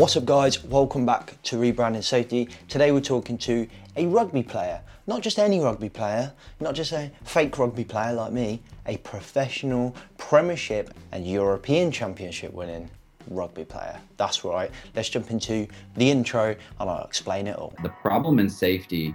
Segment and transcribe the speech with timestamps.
[0.00, 0.64] What's up, guys?
[0.64, 2.48] Welcome back to Rebranding Safety.
[2.68, 7.10] Today, we're talking to a rugby player, not just any rugby player, not just a
[7.22, 12.90] fake rugby player like me, a professional Premiership and European Championship winning
[13.28, 14.00] rugby player.
[14.16, 14.70] That's right.
[14.96, 17.74] Let's jump into the intro and I'll explain it all.
[17.82, 19.14] The problem in safety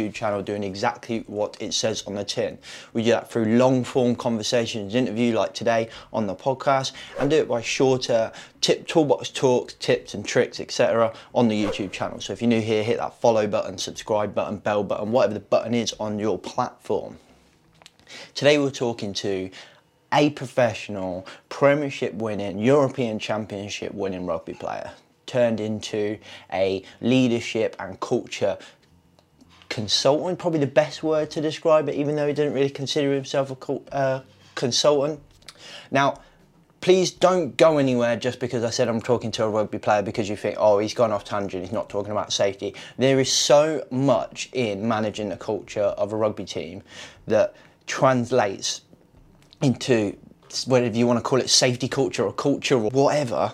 [0.09, 2.57] channel doing exactly what it says on the tin.
[2.93, 7.35] We do that through long form conversations, interview like today on the podcast, and do
[7.37, 11.13] it by shorter tip toolbox talks, tips and tricks, etc.
[11.35, 12.19] on the YouTube channel.
[12.21, 15.39] So if you're new here, hit that follow button, subscribe button, bell button, whatever the
[15.39, 17.17] button is on your platform.
[18.33, 19.49] Today we're talking to
[20.13, 24.91] a professional Premiership winning, European Championship winning rugby player
[25.31, 26.17] turned into
[26.51, 28.57] a leadership and culture
[29.71, 33.49] consultant, probably the best word to describe it, even though he didn't really consider himself
[33.69, 34.21] a uh,
[34.53, 35.21] consultant.
[35.89, 36.19] Now,
[36.81, 40.27] please don't go anywhere just because I said I'm talking to a rugby player because
[40.27, 42.75] you think, oh, he's gone off tangent, he's not talking about safety.
[42.97, 46.83] There is so much in managing the culture of a rugby team
[47.27, 47.55] that
[47.87, 48.81] translates
[49.61, 50.17] into
[50.65, 53.53] whatever you want to call it safety culture or culture or whatever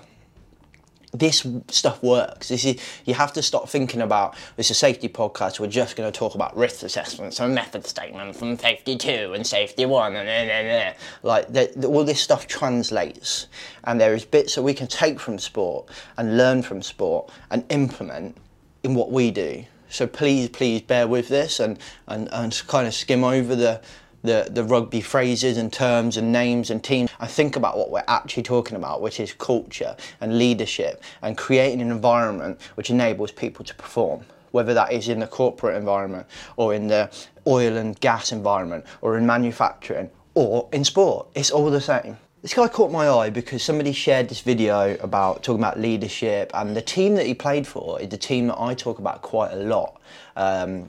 [1.20, 2.50] this stuff works.
[2.50, 5.60] This is you have to stop thinking about is a safety podcast.
[5.60, 9.46] We're just going to talk about risk assessments and method statements and safety two and
[9.46, 13.48] safety one and then then like the, the, all this stuff translates,
[13.84, 17.64] and there is bits that we can take from sport and learn from sport and
[17.70, 18.38] implement
[18.84, 19.66] in what we do.
[19.90, 23.82] So please, please bear with this and and, and kind of skim over the
[24.28, 28.04] the, the rugby phrases and terms and names and teams and think about what we're
[28.08, 33.66] actually talking about, which is culture and leadership and creating an environment which enables people
[33.66, 34.24] to perform.
[34.52, 37.10] Whether that is in the corporate environment or in the
[37.46, 42.18] oil and gas environment or in manufacturing or in sport, it's all the same.
[42.44, 46.78] This guy caught my eye because somebody shared this video about talking about leadership, and
[46.78, 49.56] the team that he played for is the team that I talk about quite a
[49.56, 50.00] lot.
[50.36, 50.88] Um,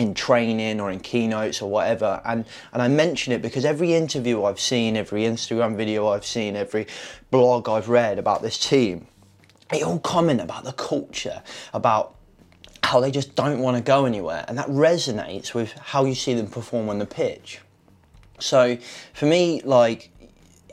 [0.00, 2.20] in training or in keynotes or whatever.
[2.24, 6.56] And and I mention it because every interview I've seen every Instagram video I've seen
[6.56, 6.86] every
[7.30, 9.06] blog I've read about this team
[9.70, 12.14] they all comment about the culture about
[12.82, 14.44] how they just don't want to go anywhere.
[14.48, 17.60] And that resonates with how you see them perform on the pitch.
[18.38, 18.76] So
[19.12, 20.10] for me like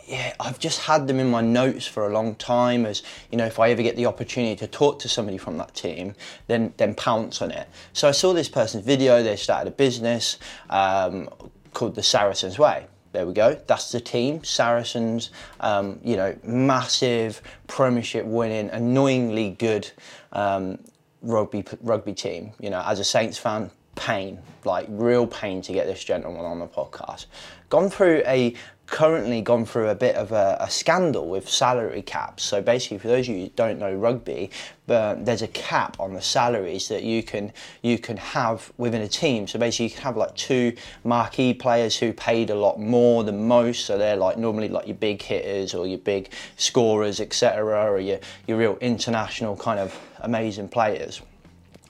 [0.07, 2.85] yeah, I've just had them in my notes for a long time.
[2.85, 5.75] As you know, if I ever get the opportunity to talk to somebody from that
[5.75, 6.15] team,
[6.47, 7.67] then then pounce on it.
[7.91, 9.21] So I saw this person's video.
[9.21, 11.29] They started a business um,
[11.73, 12.87] called the Saracens Way.
[13.11, 13.59] There we go.
[13.67, 14.43] That's the team.
[14.45, 19.91] Saracens, um, you know, massive Premiership winning, annoyingly good
[20.31, 20.79] um,
[21.21, 22.53] rugby rugby team.
[22.61, 26.59] You know, as a Saints fan, pain, like real pain to get this gentleman on
[26.59, 27.25] the podcast.
[27.69, 28.53] Gone through a
[28.87, 32.43] currently gone through a bit of a, a, scandal with salary caps.
[32.43, 34.49] So basically, for those of you who don't know rugby,
[34.87, 39.07] but there's a cap on the salaries that you can you can have within a
[39.07, 39.47] team.
[39.47, 43.47] So basically, you can have like two marquee players who paid a lot more than
[43.47, 43.85] most.
[43.85, 48.19] So they're like normally like your big hitters or your big scorers, etc., or your
[48.47, 51.21] your real international kind of amazing players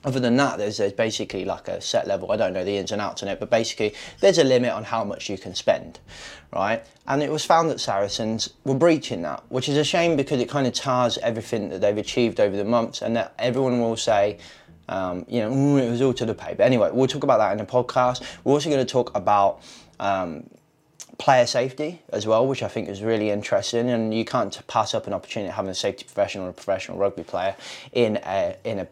[0.04, 2.30] other than that, there's, there's basically like a set level.
[2.30, 4.84] I don't know the ins and outs on it, but basically there's a limit on
[4.84, 5.98] how much you can spend,
[6.52, 6.86] right?
[7.06, 10.48] And it was found that Saracens were breaching that, which is a shame because it
[10.48, 14.38] kind of tars everything that they've achieved over the months, and that everyone will say,
[14.88, 16.54] um, you know, mm, it was all to the pay.
[16.54, 18.22] But anyway, we'll talk about that in the podcast.
[18.44, 19.62] We're also going to talk about
[20.00, 20.48] um,
[21.18, 23.90] player safety as well, which I think is really interesting.
[23.90, 27.24] And you can't pass up an opportunity having a safety professional or a professional rugby
[27.24, 27.54] player
[27.92, 28.86] in a in a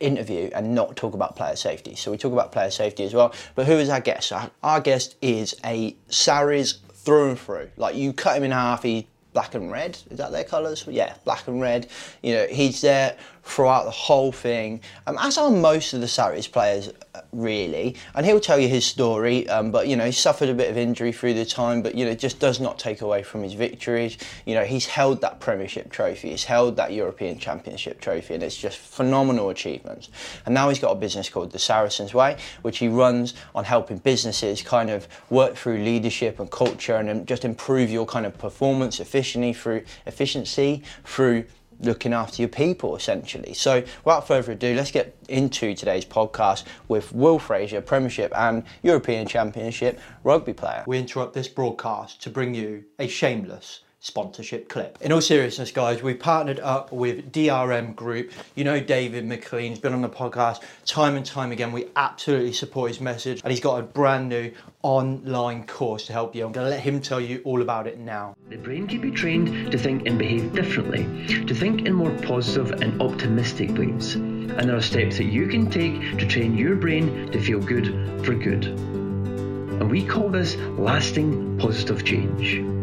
[0.00, 1.94] interview and not talk about player safety.
[1.94, 3.34] So we talk about player safety as well.
[3.54, 4.32] But who is our guest?
[4.62, 7.70] Our, guest is a Sarries through and through.
[7.76, 9.98] Like you cut him in half, he black and red.
[10.10, 10.86] Is that their colours?
[10.88, 11.88] Yeah, black and red.
[12.22, 13.16] You know, he's there
[13.46, 17.94] throughout the whole thing, um, as are most of the Sarries players, uh, really.
[18.14, 20.76] And he'll tell you his story, um, but you know, he suffered a bit of
[20.76, 24.18] injury through the time, but you know, just does not take away from his victories.
[24.46, 28.56] You know, he's held that Premiership trophy, he's held that European Championship trophy, and it's
[28.56, 30.10] just phenomenal achievements.
[30.44, 33.98] And now he's got a business called the Saracens Way, which he runs on helping
[33.98, 38.98] businesses kind of work through leadership and culture and just improve your kind of performance
[38.98, 41.44] efficiently through efficiency through
[41.80, 43.54] looking after your people essentially.
[43.54, 49.26] So, without further ado, let's get into today's podcast with Will Fraser, Premiership and European
[49.26, 50.84] Championship rugby player.
[50.86, 54.98] We interrupt this broadcast to bring you a shameless sponsorship clip.
[55.00, 58.30] In all seriousness, guys, we've partnered up with DRM Group.
[58.54, 61.72] You know David McLean, he's been on the podcast time and time again.
[61.72, 64.52] We absolutely support his message, and he's got a brand new
[64.82, 66.44] online course to help you.
[66.46, 68.36] I'm going to let him tell you all about it now.
[68.48, 71.04] The brain can be trained to think and behave differently,
[71.46, 74.14] to think in more positive and optimistic ways.
[74.14, 78.24] And there are steps that you can take to train your brain to feel good
[78.24, 78.66] for good.
[78.66, 82.75] And we call this lasting positive change.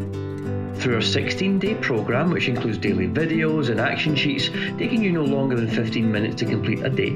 [0.84, 5.24] Through our 16 day program, which includes daily videos and action sheets taking you no
[5.24, 7.12] longer than 15 minutes to complete a day,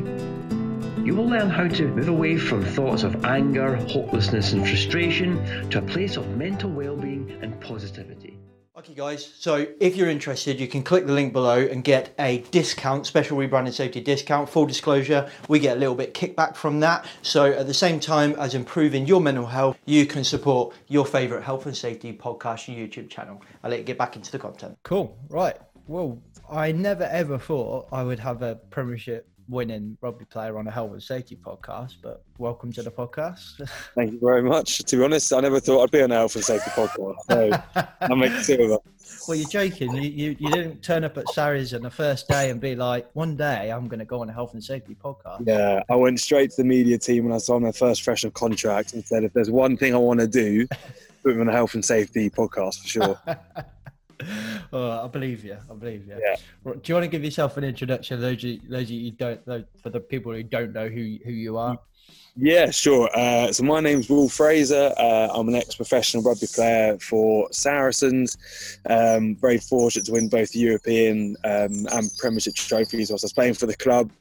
[1.03, 5.79] you will learn how to move away from thoughts of anger, hopelessness, and frustration to
[5.79, 8.36] a place of mental well being and positivity.
[8.77, 12.43] Okay, guys, so if you're interested, you can click the link below and get a
[12.51, 14.47] discount, special rebranding safety discount.
[14.47, 17.07] Full disclosure, we get a little bit kickback from that.
[17.23, 21.43] So, at the same time as improving your mental health, you can support your favourite
[21.43, 23.41] health and safety podcast and YouTube channel.
[23.63, 24.77] I'll let you get back into the content.
[24.83, 25.17] Cool.
[25.27, 25.57] Right.
[25.87, 30.71] Well, I never ever thought I would have a Premiership winning rugby player on a
[30.71, 33.67] health and safety podcast, but welcome to the podcast.
[33.95, 34.79] Thank you very much.
[34.79, 37.15] To be honest, I never thought I'd be on a health and safety podcast.
[37.29, 37.51] So
[38.01, 38.81] I make two of.
[39.27, 39.93] Well, you're joking.
[39.95, 43.09] You, you, you didn't turn up at Sarries on the first day and be like,
[43.13, 45.47] one day I'm going to go on a health and safety podcast.
[45.47, 48.93] Yeah, I went straight to the media team when I signed my first professional contract
[48.93, 50.67] and said, if there's one thing I want to do,
[51.23, 53.19] put me on a health and safety podcast for sure.
[54.73, 55.57] oh, I believe you.
[55.69, 56.17] I believe you.
[56.19, 56.35] Yeah.
[56.63, 58.21] Do you want to give yourself an introduction?
[58.21, 61.57] Those you, those you don't, those, for the people who don't know who who you
[61.57, 61.77] are.
[62.39, 63.09] Yeah, sure.
[63.15, 64.93] Uh, so my name's Will Fraser.
[64.95, 68.37] Uh, I'm an ex-professional rugby player for Saracens.
[68.87, 73.55] Um, very fortunate to win both European um, and Premiership trophies whilst I was playing
[73.55, 74.11] for the club.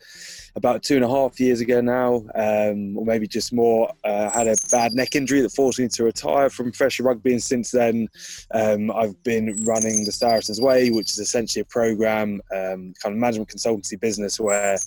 [0.57, 4.49] About two and a half years ago now, um, or maybe just more, uh, had
[4.49, 7.33] a bad neck injury that forced me to retire from professional rugby.
[7.33, 8.09] And since then,
[8.55, 13.17] um, I've been running the Saracens Way, which is essentially a program, um, kind of
[13.17, 14.79] management consultancy business where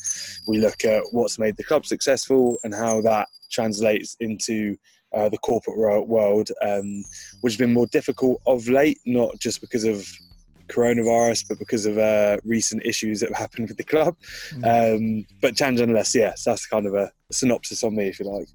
[0.47, 4.75] we look at what's made the club successful and how that translates into
[5.15, 7.03] uh, the corporate world, um,
[7.41, 10.07] which has been more difficult of late, not just because of
[10.69, 14.15] coronavirus, but because of uh, recent issues that have happened with the club.
[14.63, 18.47] Um, but challenge nonetheless, yes, that's kind of a synopsis on me, if you like.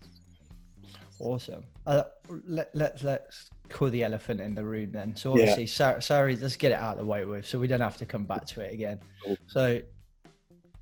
[1.19, 1.65] Awesome.
[1.87, 2.05] Uh,
[2.47, 5.15] let, let, let's call the elephant in the room then.
[5.17, 5.51] So Yeah.
[5.51, 8.07] obviously, sorry, let's get it out of the way with, so we don't have to
[8.07, 9.01] come back to it again.
[9.25, 9.37] Cool.
[9.47, 9.81] So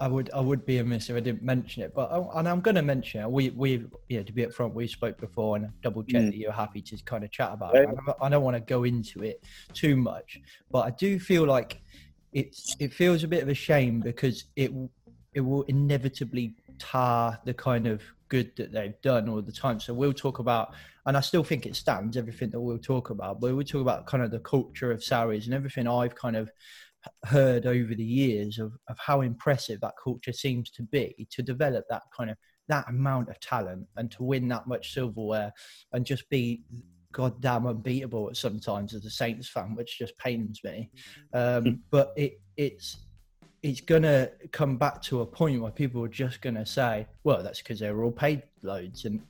[0.02, 2.60] I would I would be amiss if I didn't mention it, but I, and I'm
[2.60, 3.31] going to mention it.
[3.31, 6.31] We we yeah to be upfront, we spoke before and double check Mm.
[6.32, 7.82] that you're happy to kind of chat about Yeah.
[7.82, 7.88] it.
[7.90, 9.44] I don't, I don't want to go into it
[9.75, 10.40] too much,
[10.72, 11.81] but I do feel like
[12.32, 14.72] it's it feels a bit of a shame because it
[15.34, 19.78] it will inevitably tar the kind of good that they've done all the time.
[19.78, 20.75] So we'll talk about,
[21.06, 24.06] and I still think it stands everything that we'll talk about, but we'll talk about
[24.06, 26.50] kind of the culture of Sarries and everything I've kind of
[27.25, 31.84] heard over the years of, of how impressive that culture seems to be to develop
[31.88, 32.37] that kind of
[32.69, 35.52] that amount of talent and to win that much silverware
[35.93, 36.62] and just be
[37.12, 40.91] goddamn unbeatable at sometimes as a Saints fan, which just pains me.
[41.34, 42.98] Um, but it it's
[43.62, 47.60] it's gonna come back to a point where people are just gonna say, "Well, that's
[47.62, 49.20] because they were all paid loads," and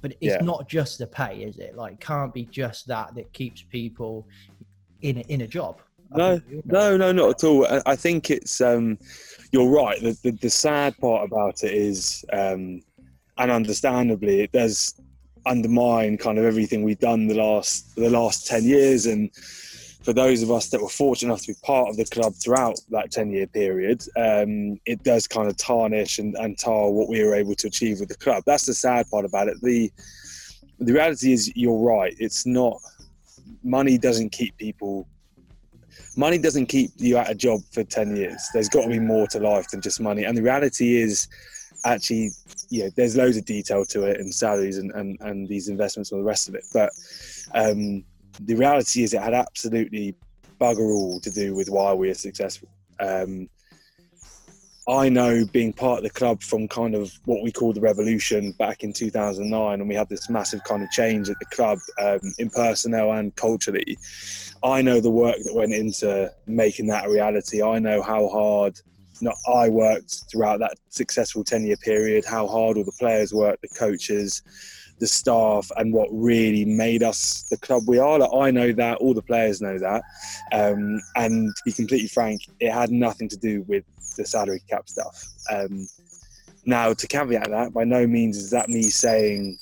[0.00, 0.42] but it's Yeah.
[0.42, 1.76] not just the pay, is it?
[1.76, 4.28] Like, can't be just that that keeps people
[5.02, 5.80] in a, in a job.
[6.16, 6.96] No, think you know.
[6.96, 7.66] No, no, not at all.
[7.66, 8.98] I- I think it's um,
[9.52, 10.00] you're right.
[10.00, 12.82] The, the the sad part about it is, um,
[13.38, 14.94] and understandably, it does
[15.44, 19.06] undermine kind of everything we've done the last the last ten years.
[19.06, 19.30] And
[20.02, 22.78] for those of us that were fortunate enough to be part of the club throughout
[22.90, 27.22] that ten year period, um, it does kind of tarnish and, and tar what we
[27.24, 28.42] were able to achieve with the club.
[28.46, 29.56] That's the sad part about it.
[29.62, 29.90] The
[30.78, 32.14] the reality is, you're right.
[32.18, 32.80] It's not
[33.62, 35.06] money doesn't keep people
[36.16, 38.48] money doesn't keep you at a job for 10 years.
[38.52, 40.24] There's got to be more to life than just money.
[40.24, 41.28] And the reality is
[41.84, 42.30] actually
[42.70, 46.12] you know there's loads of detail to it and salaries and, and, and these investments
[46.12, 46.64] and the rest of it.
[46.72, 46.90] But
[47.54, 48.04] um,
[48.40, 50.14] the reality is it had absolutely
[50.60, 52.68] bugger all to do with why we are successful.
[53.00, 53.48] Um,
[54.88, 58.52] I know being part of the club from kind of what we call the revolution
[58.52, 62.20] back in 2009, and we had this massive kind of change at the club um,
[62.38, 63.96] in personnel and culturally.
[64.64, 67.62] I know the work that went into making that a reality.
[67.62, 68.80] I know how hard
[69.48, 73.68] I worked throughout that successful 10 year period, how hard all the players worked, the
[73.68, 74.42] coaches,
[74.98, 78.20] the staff and what really made us the club we are.
[78.20, 80.02] Like, I know that, all the players know that.
[80.52, 84.88] Um, and to be completely frank, it had nothing to do with the salary cap
[84.88, 85.24] stuff.
[85.50, 85.86] Um,
[86.64, 89.58] now, to caveat that, by no means is that me saying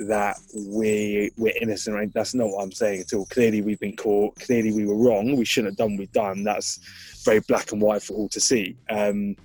[0.00, 1.96] that we we're innocent.
[1.96, 2.12] Right?
[2.12, 3.26] That's not what I'm saying at all.
[3.26, 4.36] Clearly, we've been caught.
[4.36, 5.36] Clearly, we were wrong.
[5.36, 6.44] We shouldn't have done we've done.
[6.44, 6.78] That's
[7.24, 8.76] very black and white for all to see.
[8.90, 9.36] Um,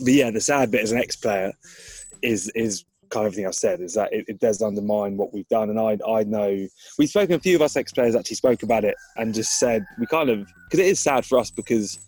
[0.00, 1.52] but yeah, the sad bit as an ex-player
[2.22, 5.48] is is kind of everything I've said is that it, it, does undermine what we've
[5.48, 5.70] done.
[5.70, 6.66] And I I know
[6.98, 7.34] we've spoken.
[7.34, 10.46] A few of us ex-players actually spoke about it and just said we kind of
[10.64, 11.98] because it is sad for us because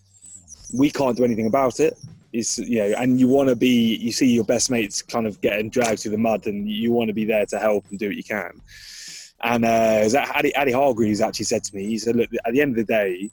[0.73, 1.99] we can't do anything about it.
[2.33, 3.97] It's you know, and you want to be.
[3.97, 7.09] You see your best mates kind of getting dragged through the mud, and you want
[7.09, 8.61] to be there to help and do what you can.
[9.43, 12.79] And uh, Addy, Addy Hargreaves actually said to me, he said, "Look, at the end
[12.79, 13.31] of the day,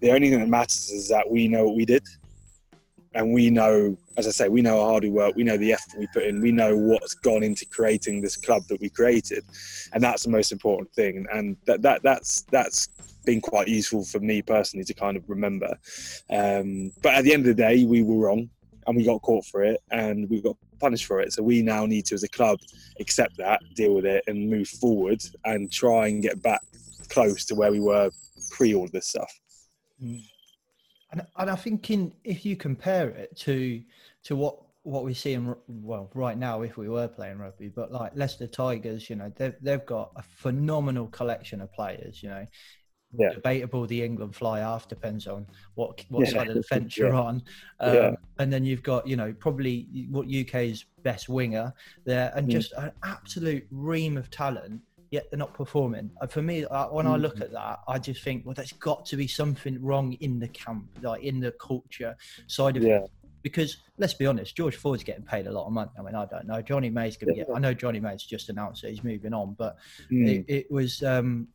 [0.00, 2.02] the only thing that matters is that we know what we did,
[3.14, 5.72] and we know, as I say, we know how hard we work, we know the
[5.72, 9.44] effort we put in, we know what's gone into creating this club that we created,
[9.92, 11.26] and that's the most important thing.
[11.32, 12.88] And that that that's that's
[13.24, 15.78] been quite useful for me personally to kind of remember.
[16.30, 18.50] Um, but at the end of the day, we were wrong
[18.86, 21.32] and we got caught for it and we got punished for it.
[21.32, 22.58] So we now need to, as a club,
[23.00, 26.60] accept that, deal with it, and move forward and try and get back
[27.08, 28.10] close to where we were
[28.50, 29.32] pre all this stuff.
[30.02, 30.22] Mm.
[31.14, 33.80] And, and I think in, if you compare it to
[34.24, 37.90] to what what we see in well right now if we were playing rugby but
[37.90, 42.46] like leicester tigers you know they've, they've got a phenomenal collection of players you know
[43.16, 43.30] yeah.
[43.32, 46.32] debatable the England fly half depends on what what Yeah.
[46.32, 47.42] side of the fence you're on.
[47.80, 48.10] Um, Yeah.
[48.40, 51.72] And then you've got you know probably what UK's best winger
[52.04, 52.50] there, and Mm.
[52.50, 54.80] just an absolute ream of talent.
[55.14, 56.10] Yet they're not performing.
[56.20, 57.20] Uh, For me, uh, when I Mm.
[57.22, 60.48] look at that, I just think, well, there's got to be something wrong in the
[60.48, 62.16] camp, like in the culture
[62.48, 63.10] side of it
[63.42, 65.90] because let's be honest, George Ford's getting paid a lot of money.
[65.98, 66.60] I mean, I don't know.
[66.62, 67.44] Jonny May's going to Yeah.
[67.46, 67.54] get.
[67.54, 69.76] I know Jonny May's just announced that he's moving on, but
[70.10, 70.26] Mm.
[70.26, 71.00] it, it was.
[71.04, 71.46] um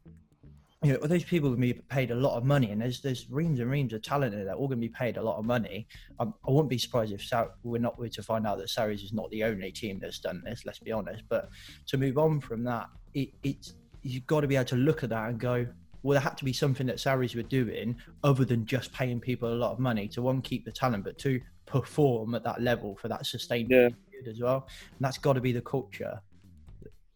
[0.82, 3.30] you know, those people going to be paid a lot of money, and there's there's
[3.30, 4.54] reams and reams of talent in there.
[4.56, 5.88] All going to be paid a lot of money.
[6.20, 9.04] Um, I wouldn't be surprised if Sar- we're not were to find out that Sarries
[9.04, 10.66] is not the only team that's done this.
[10.66, 11.24] Let's be honest.
[11.28, 11.50] But
[11.88, 15.10] to move on from that, it, it's you've got to be able to look at
[15.10, 15.66] that and go,
[16.04, 19.52] well, there had to be something that Sarries were doing other than just paying people
[19.52, 22.96] a lot of money to one keep the talent, but to perform at that level
[22.96, 23.90] for that sustained Yeah.
[24.10, 24.68] period as well.
[24.80, 26.20] And that's got to be the culture.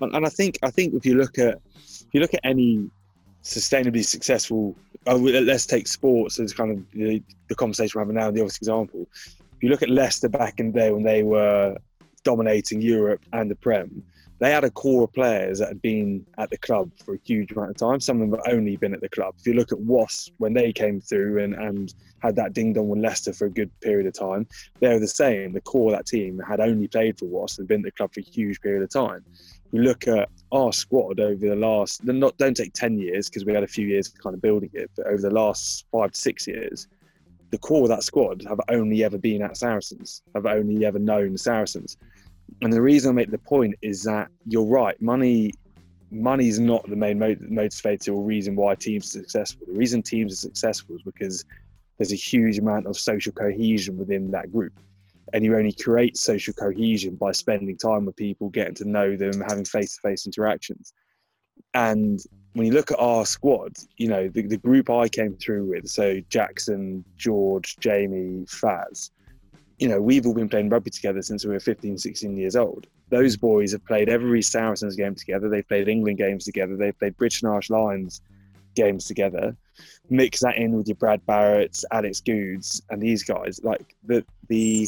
[0.01, 2.89] and, and I think I think if you look at if you look at any
[3.43, 4.75] sustainably successful,
[5.07, 8.39] oh, well, let's take sports as kind of the, the conversation we're having now, the
[8.41, 9.07] obvious example.
[9.55, 11.77] If you look at Leicester back in the day when they were
[12.23, 14.03] dominating Europe and the Prem,
[14.40, 17.52] they had a core of players that had been at the club for a huge
[17.52, 18.00] amount of time.
[18.00, 19.36] Some of them have only been at the club.
[19.40, 22.90] If you look at Wasp when they came through and, and had that ding dong
[22.90, 24.48] with Leicester for a good period of time,
[24.80, 25.54] they were the same.
[25.54, 28.13] The core of that team had only played for Wasp and been at the club
[28.13, 29.24] for a huge period of time.
[29.72, 33.54] You look at our squad over the last, not don't take 10 years because we
[33.54, 36.48] had a few years kind of building it, but over the last five to six
[36.48, 36.88] years,
[37.54, 41.38] the core of that squad have only ever been at Saracens, have only ever known
[41.38, 41.98] Saracens.
[42.62, 45.53] And the reason I make the point is that you're right, money
[46.13, 49.65] money is not the main motivator or reason why teams are successful.
[49.67, 51.43] The reason teams are successful is because
[51.97, 54.73] there's a huge amount of social cohesion within that group.
[55.33, 59.41] And you only create social cohesion by spending time with people, getting to know them,
[59.41, 60.93] having face to face interactions.
[61.73, 62.19] And
[62.53, 65.88] when you look at our squad, you know, the, the group I came through with,
[65.88, 69.09] so Jackson, George, Jamie, Faz,
[69.80, 72.88] you know, we've all been playing rugby together since we were 15, 16 years old.
[73.10, 75.50] Those boys have played every Saracens game together.
[75.50, 76.75] They've played England games together.
[76.75, 78.22] They've played British and Irish Lions
[78.75, 79.56] games together.
[80.10, 83.60] Mix that in with your Brad Barritt's, Alex Goode's, and these guys.
[83.63, 84.88] Like the the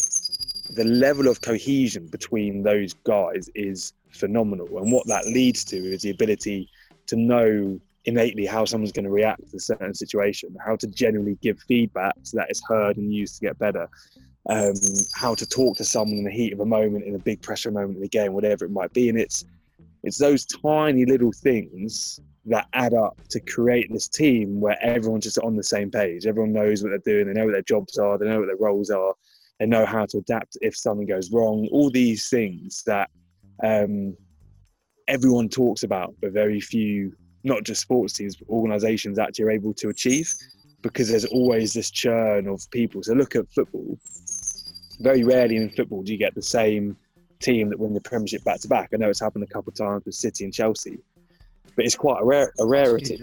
[0.72, 4.78] the level of cohesion between those guys is phenomenal.
[4.78, 6.70] And what that leads to is the ability
[7.08, 11.38] to know innately how someone's going to react to a certain situation, how to generally
[11.42, 13.90] give feedback so that it's heard and used to get better
[14.50, 14.74] um,
[15.16, 17.72] how to talk to someone in the heat of a moment, in a big pressure
[17.72, 19.10] moment in the game, whatever it might be.
[19.10, 19.46] And it's
[20.04, 25.40] it's those tiny little things that add up to create this team where everyone's just
[25.40, 26.28] on the same page.
[26.28, 27.26] Everyone knows what they're doing.
[27.26, 28.20] They know what their jobs are.
[28.20, 29.16] They know what their roles are.
[29.60, 31.68] They know how to adapt if something goes wrong.
[31.72, 33.10] All these things that
[33.64, 34.16] um,
[35.08, 37.16] everyone talks about, but very few,
[37.46, 40.34] not just sports teams, but organisations actually are able to achieve
[40.82, 43.02] because there's always this churn of people.
[43.04, 43.98] So look at football.
[45.00, 46.98] Very rarely in football do you get the same
[47.40, 48.90] team that win the Premiership back to back.
[48.94, 50.98] I know it's happened a couple of times with City and Chelsea,
[51.76, 53.20] but it's quite a, rare, a rarity.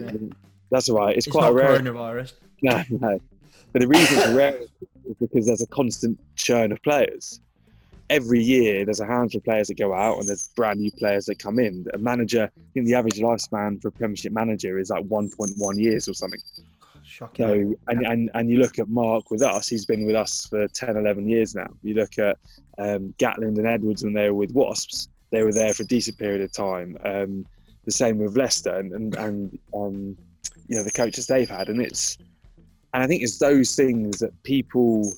[0.70, 1.16] That's all right.
[1.16, 1.78] It's, It's quite a rare.
[1.78, 2.32] coronavirus.
[2.64, 3.18] No, no.
[3.72, 7.40] But the reason it's rare is because there's a constant churn of players.
[8.12, 11.24] Every year there's a handful of players that go out and there's brand new players
[11.26, 11.86] that come in.
[11.94, 16.08] A manager, I think the average lifespan for a Premiership manager is like 1.1 years
[16.08, 16.40] or something.
[17.02, 17.46] Shocking.
[17.46, 20.68] So, and, and, and you look at Mark with us, he's been with us for
[20.68, 21.68] 10, 11 years now.
[21.82, 22.36] You look at
[22.78, 26.18] um, Gatland and Edwards when they were with Wasps, they were there for a decent
[26.18, 26.98] period of time.
[27.04, 27.46] Um,
[27.86, 30.16] the same with Leicester and, and, and um,
[30.68, 31.68] you know, the coaches they've had.
[31.70, 32.18] And it's,
[32.92, 35.12] and I think it's those things that people,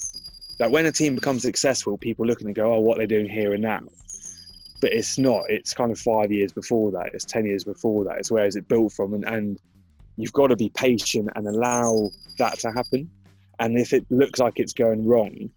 [0.59, 3.53] that when a team becomes successful, people look and go, oh, what they're doing here
[3.55, 3.81] and now.
[4.81, 5.45] But it's not.
[5.49, 7.11] It's kind of five years before that.
[7.15, 8.19] It's 10 years before that.
[8.19, 9.15] It's where is it built from?
[9.15, 9.59] And, and
[10.17, 13.11] you've got to be patient and allow that to happen.
[13.59, 15.51] And if it looks like it's going wrong,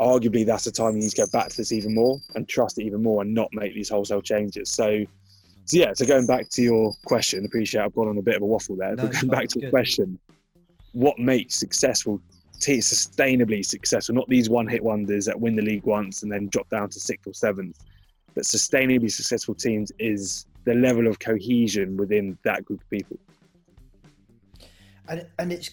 [0.00, 2.78] arguably that's the time you need to go back to this even more and trust
[2.78, 4.70] it even more and not make these wholesale changes.
[4.70, 5.04] So,
[5.66, 8.42] so yeah, so going back to your question, appreciate I've gone on a bit of
[8.42, 10.18] a waffle there, No, but going back to the question,
[10.92, 12.20] what makes successful
[12.72, 16.68] sustainably successful, not these one hit wonders that win the league once and then drop
[16.70, 17.78] down to sixth or seventh,
[18.34, 23.18] but sustainably successful teams is the level of cohesion within that group of people.
[25.08, 25.68] and and it's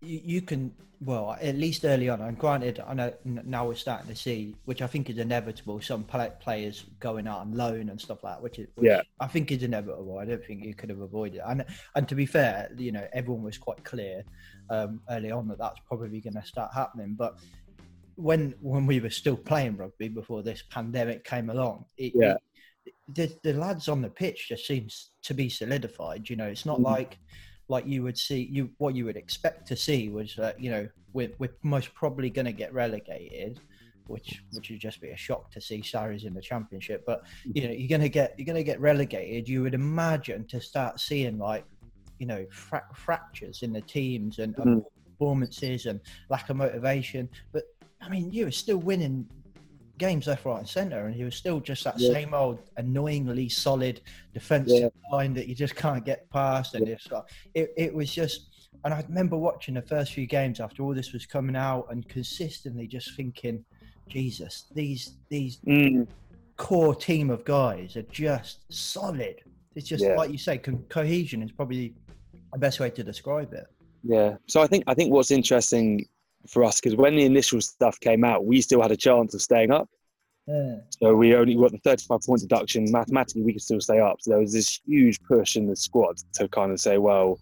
[0.00, 4.08] you, you can well at least early on and granted i know now we're starting
[4.08, 8.24] to see which i think is inevitable some players going out on loan and stuff
[8.24, 9.02] like that which, is, which Yeah.
[9.20, 11.64] i think is inevitable i don't think you could have avoided it and
[11.94, 14.24] and to be fair you know everyone was quite clear
[14.70, 17.38] um, early on that that's probably going to start happening but
[18.16, 22.32] when when we were still playing rugby before this pandemic came along it, Yeah.
[22.32, 26.66] it- the, the lads on the pitch just seems to be solidified you know it's
[26.66, 26.84] not Mhm.
[26.84, 27.18] like
[27.68, 30.88] like you would see you what you would expect to see was that you know
[31.12, 33.60] we're, we're most probably going to get relegated
[34.08, 37.04] which which would just be a shock to see Sarries in the championship.
[37.06, 39.48] But you know you're going to get you're going to get relegated.
[39.48, 41.64] You would imagine to start seeing like
[42.18, 44.84] you know fra- fractures in the teams and, and mm.
[45.12, 47.28] performances and lack of motivation.
[47.52, 47.64] But
[48.00, 49.26] i mean you were still winning
[49.98, 52.12] games left right and center and he was still just that Yeah.
[52.12, 54.00] same old annoyingly solid
[54.32, 57.24] defensive line that you just can't get past and it's like
[57.54, 61.12] it, it was just and i remember watching the first few games after all this
[61.12, 63.64] was coming out and consistently just thinking
[64.08, 66.06] jesus these these Mm.
[66.56, 69.36] core team of guys are just solid
[69.74, 70.14] it's just Yeah.
[70.14, 71.94] like you say co- cohesion is probably
[72.52, 73.66] the best way to describe it
[74.04, 74.36] Yeah.
[74.46, 76.06] So I think I think what's interesting
[76.46, 79.42] for us because when the initial stuff came out, we still had a chance of
[79.42, 79.88] staying up.
[80.48, 82.90] Yeah So we only got the 35 point deduction.
[82.90, 84.16] Mathematically, we could still stay up.
[84.20, 87.38] So there was this huge push in the squad to kind of say, well,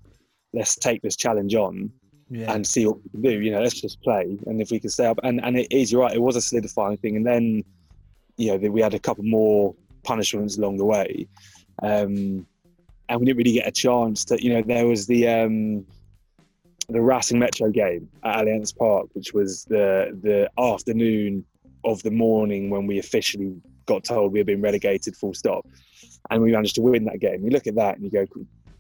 [0.53, 1.91] let's take this challenge on
[2.29, 3.41] yeah and see what we can do.
[3.41, 4.37] You know, let's just play.
[4.47, 6.41] And if we can stay up, and, and it is, you're right, it was a
[6.41, 7.17] solidifying thing.
[7.17, 7.65] And then,
[8.37, 11.29] you know, we had a couple more punishments along the way.
[11.83, 12.47] Um,
[13.09, 15.87] and we didn't really get a chance to, you know, there was the, um,
[16.89, 21.45] the Racing Metro game at Allianz Park, which was the the afternoon
[21.87, 25.67] of the morning when we officially got told we had been relegated, full stop,
[26.31, 27.45] and we managed to win that game.
[27.45, 28.27] You look at that and you go,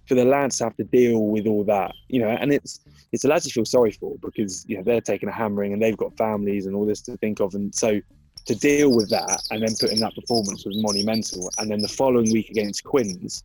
[0.06, 2.80] for the lads to have to deal with all that, you know, and it's
[3.12, 5.80] it's the lads you feel sorry for because you know they're taking a hammering and
[5.80, 8.00] they've got families and all this to think of, and so
[8.46, 11.50] to deal with that and then putting that performance was monumental.
[11.58, 13.42] And then the following week against Quins,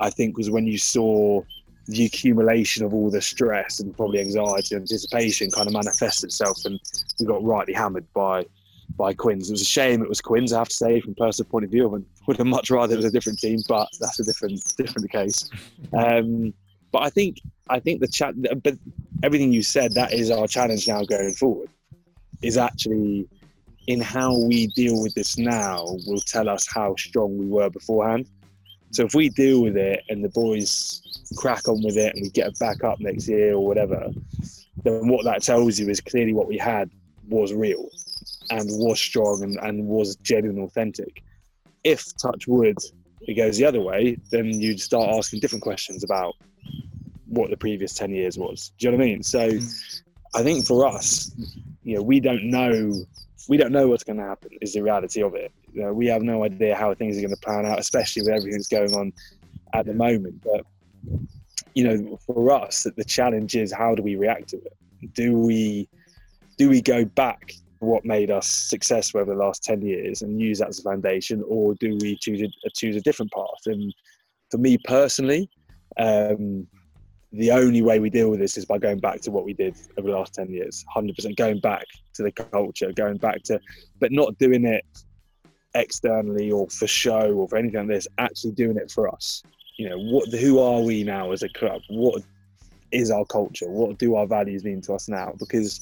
[0.00, 1.42] I think was when you saw
[1.86, 6.64] the accumulation of all the stress and probably anxiety and anticipation kind of manifest itself
[6.64, 6.80] and
[7.20, 8.46] we got rightly hammered by
[8.96, 9.48] by Quins.
[9.48, 11.64] It was a shame it was Quins, I have to say, from a personal point
[11.64, 11.86] of view.
[11.86, 15.10] I would have much rather it was a different team, but that's a different different
[15.10, 15.48] case.
[15.92, 16.52] Um,
[16.90, 18.76] but I think I think the chat but
[19.22, 21.68] everything you said, that is our challenge now going forward,
[22.42, 23.28] is actually
[23.86, 28.28] in how we deal with this now will tell us how strong we were beforehand.
[28.92, 31.02] So if we deal with it and the boys
[31.36, 34.10] crack on with it and we get it back up next year or whatever,
[34.84, 36.90] then what that tells you is clearly what we had
[37.28, 37.88] was real
[38.50, 41.22] and was strong and, and was genuine and authentic.
[41.82, 42.78] If touch wood
[43.26, 46.34] it goes the other way, then you'd start asking different questions about
[47.26, 48.72] what the previous 10 years was.
[48.78, 49.22] Do you know what I mean?
[49.22, 49.64] So hmm.
[50.34, 51.30] I think for us,
[51.82, 52.92] you know, we don't know
[53.46, 55.52] we don't know what's going to happen is the reality of it.
[55.70, 58.30] You know, we have no idea how things are going to plan out, especially with
[58.30, 59.12] everything that's going on
[59.74, 60.42] at the moment.
[60.42, 60.64] But
[61.74, 65.12] you know, for us, the challenge is how do we react to it?
[65.12, 65.88] Do we
[66.56, 67.52] do we go back
[67.84, 71.42] what made us successful over the last ten years and use that as a foundation,
[71.46, 73.66] or do we choose a, choose a different path?
[73.66, 73.94] And
[74.50, 75.48] for me personally,
[75.98, 76.66] um,
[77.32, 79.76] the only way we deal with this is by going back to what we did
[79.98, 83.58] over the last 10 years 100% going back to the culture going back to
[83.98, 84.84] but not doing it
[85.74, 89.42] externally or for show or for anything like this actually doing it for us.
[89.76, 91.82] You know what who are we now as a club?
[91.88, 92.22] What
[92.92, 93.68] is our culture?
[93.68, 95.34] What do our values mean to us now?
[95.38, 95.80] Because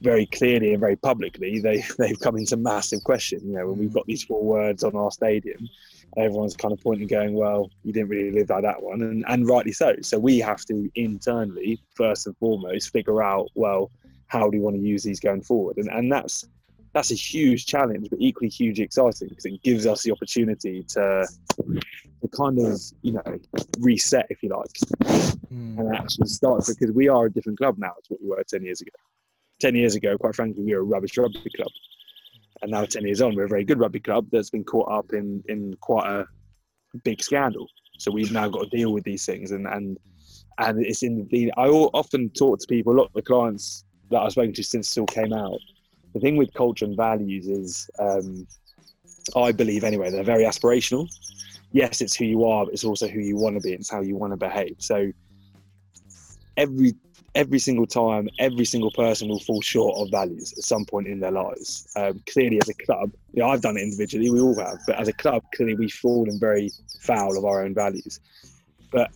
[0.00, 3.40] very clearly and very publicly, they they've come into massive question.
[3.44, 5.68] You know, when we've got these four words on our stadium,
[6.16, 9.48] everyone's kind of pointing, going, "Well, you didn't really live by that one," and and
[9.48, 9.94] rightly so.
[10.02, 13.90] So we have to internally, first and foremost, figure out, well,
[14.26, 16.46] how do we want to use these going forward, and and that's
[16.94, 21.28] that's a huge challenge, but equally hugely exciting because it gives us the opportunity to,
[21.54, 23.38] to kind of, you know,
[23.78, 24.70] reset, if you like,
[25.52, 25.78] Mm.
[25.78, 28.62] and actually start because we are a different club now to what we were 10
[28.62, 28.90] years ago.
[29.60, 31.70] 10 years ago, quite frankly, we were a rubbish rugby club.
[32.62, 35.12] And now, 10 years on, we're a very good rugby club that's been caught up
[35.12, 36.26] in, in quite a
[37.04, 37.68] big scandal.
[37.98, 39.52] So we've now got to deal with these things.
[39.52, 39.96] And, and,
[40.58, 44.20] and it's in the, I often talk to people, a lot of the clients that
[44.20, 45.58] I've spoken to since it all came out.
[46.14, 48.46] The thing with culture and values is, um,
[49.36, 51.08] I believe anyway, they're very aspirational.
[51.70, 53.74] Yes, it's who you are, but it's also who you want to be.
[53.74, 54.76] It's how you want to behave.
[54.78, 55.12] So
[56.58, 56.94] every
[57.34, 61.20] every single time, every single person will fall short of values at some point in
[61.20, 61.88] their lives.
[61.94, 64.98] Um, clearly, as a club, you know, I've done it individually, we all have, but
[64.98, 68.18] as a club, clearly we've fallen very foul of our own values.
[68.90, 69.10] But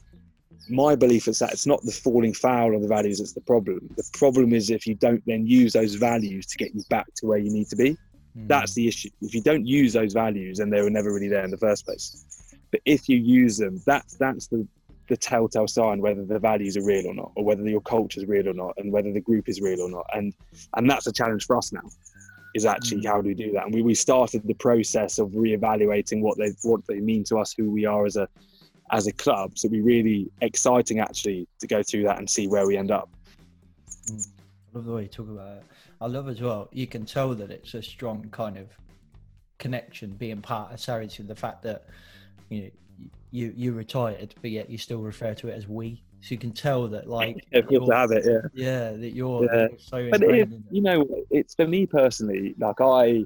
[0.69, 3.81] my belief is that it's not the falling foul of the values that's the problem.
[3.97, 7.27] The problem is if you don't then use those values to get you back to
[7.27, 7.97] where you need to be.
[8.39, 8.49] Mm.
[8.49, 9.11] That's the issue.
[9.21, 11.85] If you don't use those values, then they were never really there in the first
[11.85, 12.25] place.
[12.71, 14.67] But if you use them, that's that's the
[15.13, 18.27] the telltale sign whether the values are real or not, or whether your culture is
[18.27, 20.07] real or not, and whether the group is real or not.
[20.15, 20.33] And
[20.75, 21.83] and that's a challenge for us now.
[22.55, 23.09] Is actually mm.
[23.09, 23.67] how do we do that?
[23.67, 27.53] And we, we started the process of reevaluating what they what they mean to us,
[27.53, 28.27] who we are as a
[28.91, 29.59] as a club.
[29.59, 32.91] So it'd be really exciting actually to go through that and see where we end
[32.91, 33.11] up.
[34.07, 34.29] Mm.
[34.75, 35.65] I love the way you talk about it.
[36.01, 36.71] I love as well.
[36.73, 38.69] You can tell that it's a strong kind of
[39.59, 41.29] connection being part of Saracens.
[41.29, 41.85] The fact that
[42.49, 42.71] you know
[43.31, 46.03] you you retired, but yet you still refer to it as we.
[46.21, 48.41] So you can tell that like you have it, yeah.
[48.55, 49.69] yeah, that you're, Yeah.
[49.79, 50.61] so but it is, in it.
[50.71, 52.55] you know, it's for me personally.
[52.59, 53.25] Like I,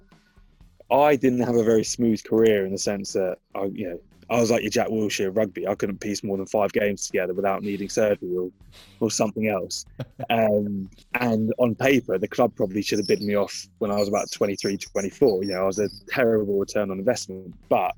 [0.91, 4.41] I didn't have a very smooth career in the sense that I, you know, I
[4.41, 5.69] was like your Jack Wilshere of rugby.
[5.69, 8.51] I couldn't piece more than five games together without needing surgery or,
[9.01, 9.85] or something else.
[10.29, 14.09] Um, and on paper, the club probably should have bidden me off when I was
[14.09, 15.45] about 23, 24.
[15.45, 17.95] You know, I was a terrible return on investment, but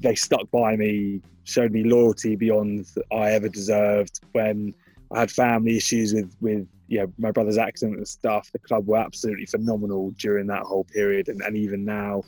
[0.00, 4.20] they stuck by me, showed me loyalty beyond I ever deserved.
[4.32, 4.74] When
[5.12, 8.86] I had family issues with with you know my brother's accident and stuff, the club
[8.86, 12.22] were absolutely phenomenal during that whole period, and, and even now.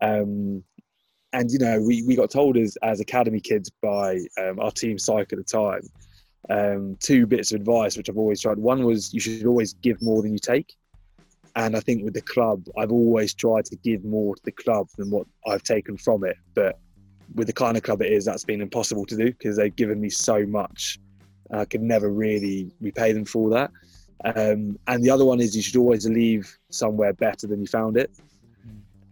[0.00, 0.62] Um,
[1.32, 4.98] and you know, we, we got told as as academy kids by um, our team
[4.98, 5.82] psych at the time
[6.50, 8.58] um, two bits of advice which I've always tried.
[8.58, 10.74] One was you should always give more than you take.
[11.56, 14.88] And I think with the club, I've always tried to give more to the club
[14.98, 16.36] than what I've taken from it.
[16.54, 16.78] But
[17.36, 20.00] with the kind of club it is, that's been impossible to do because they've given
[20.00, 20.98] me so much.
[21.52, 23.70] I could never really repay them for that.
[24.24, 27.96] Um, and the other one is you should always leave somewhere better than you found
[27.96, 28.10] it.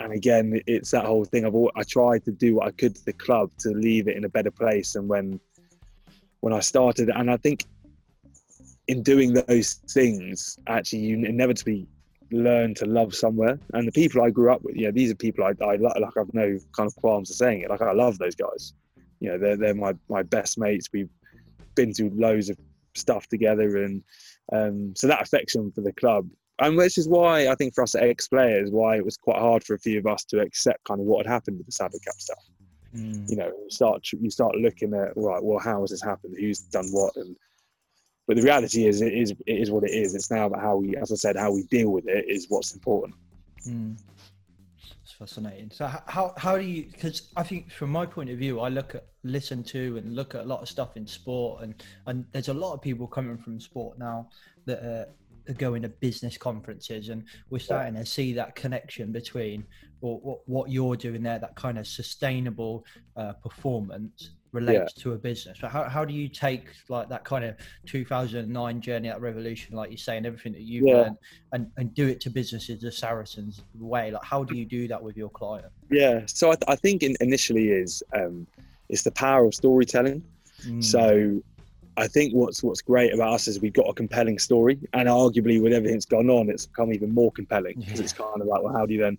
[0.01, 1.45] And again, it's that whole thing.
[1.45, 4.17] I've al- I tried to do what I could to the club to leave it
[4.17, 5.39] in a better place than when
[6.41, 7.11] when I started.
[7.11, 7.65] And I think
[8.89, 11.87] in doing those things, actually, you inevitably
[12.35, 13.59] learn to love somewhere.
[13.73, 15.97] And the people I grew up with, you know, these are people I, I like.
[15.97, 17.70] I've no kind of qualms of saying it.
[17.70, 18.75] Like I love those guys.
[19.20, 20.88] You know, they're they're my my best mates.
[20.92, 21.11] We've
[21.75, 22.59] been through loads of
[22.94, 24.03] stuff together, and
[24.53, 26.29] um, so that affection for the club.
[26.61, 29.64] And which is why I think for us ex players, why it was quite hard
[29.64, 31.99] for a few of us to accept kind of what had happened with the salary
[32.05, 32.44] cap stuff
[32.94, 33.29] Mm.
[33.29, 36.61] you know you start you start looking at right well how has this happened who's
[36.61, 37.35] done what and
[38.27, 40.77] but the reality is it is it is what it is it's now about how
[40.77, 43.15] we as i said how we deal with it is what's important
[43.67, 43.99] Mm.
[45.03, 45.71] It's fascinating.
[45.71, 46.87] So how how do you?
[46.91, 50.35] Because I think from my point of view, I look at listen to and look
[50.35, 53.39] at a lot of stuff in sport, and and there's a lot of people coming
[53.39, 54.29] from sport now
[54.67, 55.07] that are,
[55.49, 59.65] are going to business conferences, and we're starting to see that connection between
[60.01, 62.85] or what, what you're doing there, that kind of sustainable
[63.17, 65.59] uh, performance relates to a business.
[65.61, 69.90] So how, how do you take like that kind of 2009 journey, that revolution, like
[69.90, 70.95] you say, and everything that you've Yeah.
[71.03, 71.17] learned,
[71.53, 74.11] and, and do it to businesses the Saracens way?
[74.11, 75.67] Like, how do you do that with your client?
[75.90, 78.47] yeah so i, th- I think in, initially is um
[78.88, 80.23] it's the power of storytelling
[80.67, 80.83] Mm.
[80.83, 81.43] so
[81.97, 85.62] I think what's what's great about us is we've got a compelling story, and arguably
[85.62, 88.62] with everything that's gone on, it's become even more compelling because it's kind of like,
[88.62, 89.19] well, how do you then?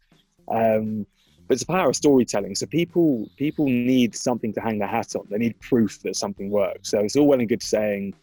[0.50, 1.06] Um,
[1.48, 2.56] but it's the power of storytelling.
[2.56, 5.28] So people people need something to hang their hat on.
[5.30, 6.90] They need proof that something works.
[6.90, 8.16] So it's all well and good saying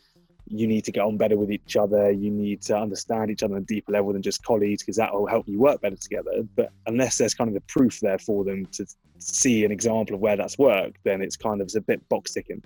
[0.48, 2.11] you need to get on better with each other.
[2.11, 5.12] You need to understand each other on a deeper level than just colleagues because that
[5.12, 6.42] will help you work better together.
[6.56, 8.87] But unless there's kind of the proof there for them to
[9.18, 12.32] see an example of where that's worked, then it's kind of it's a bit box
[12.32, 12.62] ticking.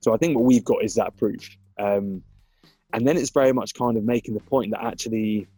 [0.00, 1.56] So I think what we've got is that proof.
[1.78, 2.22] Um,
[2.92, 5.48] and then it's very much kind of making the point that actually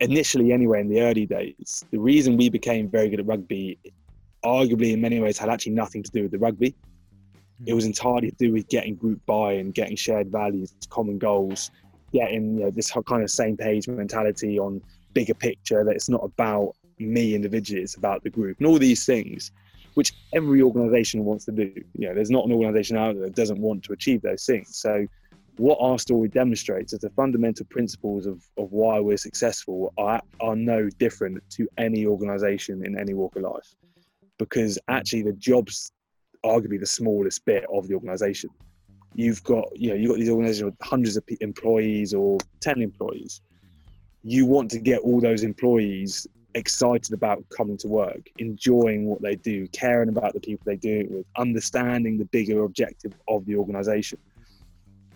[0.00, 3.78] initially anyway in the early days, the reason we became very good at rugby,
[4.44, 6.74] arguably in many ways, had actually nothing to do with the rugby.
[7.58, 7.64] Hmm.
[7.66, 11.70] It was entirely to do with getting group buy-in, getting shared values, common goals,
[12.12, 14.80] getting you know, this kind of same page mentality on
[15.12, 19.04] bigger picture that it's not about me individually, it's about the group and all these
[19.06, 19.52] things,
[19.94, 21.72] which every organization wants to do.
[21.96, 24.76] You know, there's not an organization out there that doesn't want to achieve those things.
[24.76, 25.06] So
[25.56, 30.56] what our story demonstrates is the fundamental principles of, of why we're successful are, are
[30.56, 33.74] no different to any organization in any walk of life.
[34.38, 35.92] Because actually the job's
[36.44, 38.50] arguably the smallest bit of the organization.
[39.14, 43.42] You've got you know you've got these organizations with hundreds of employees or 10 employees.
[44.22, 49.36] You want to get all those employees excited about coming to work enjoying what they
[49.36, 53.54] do caring about the people they do it with understanding the bigger objective of the
[53.54, 54.18] organization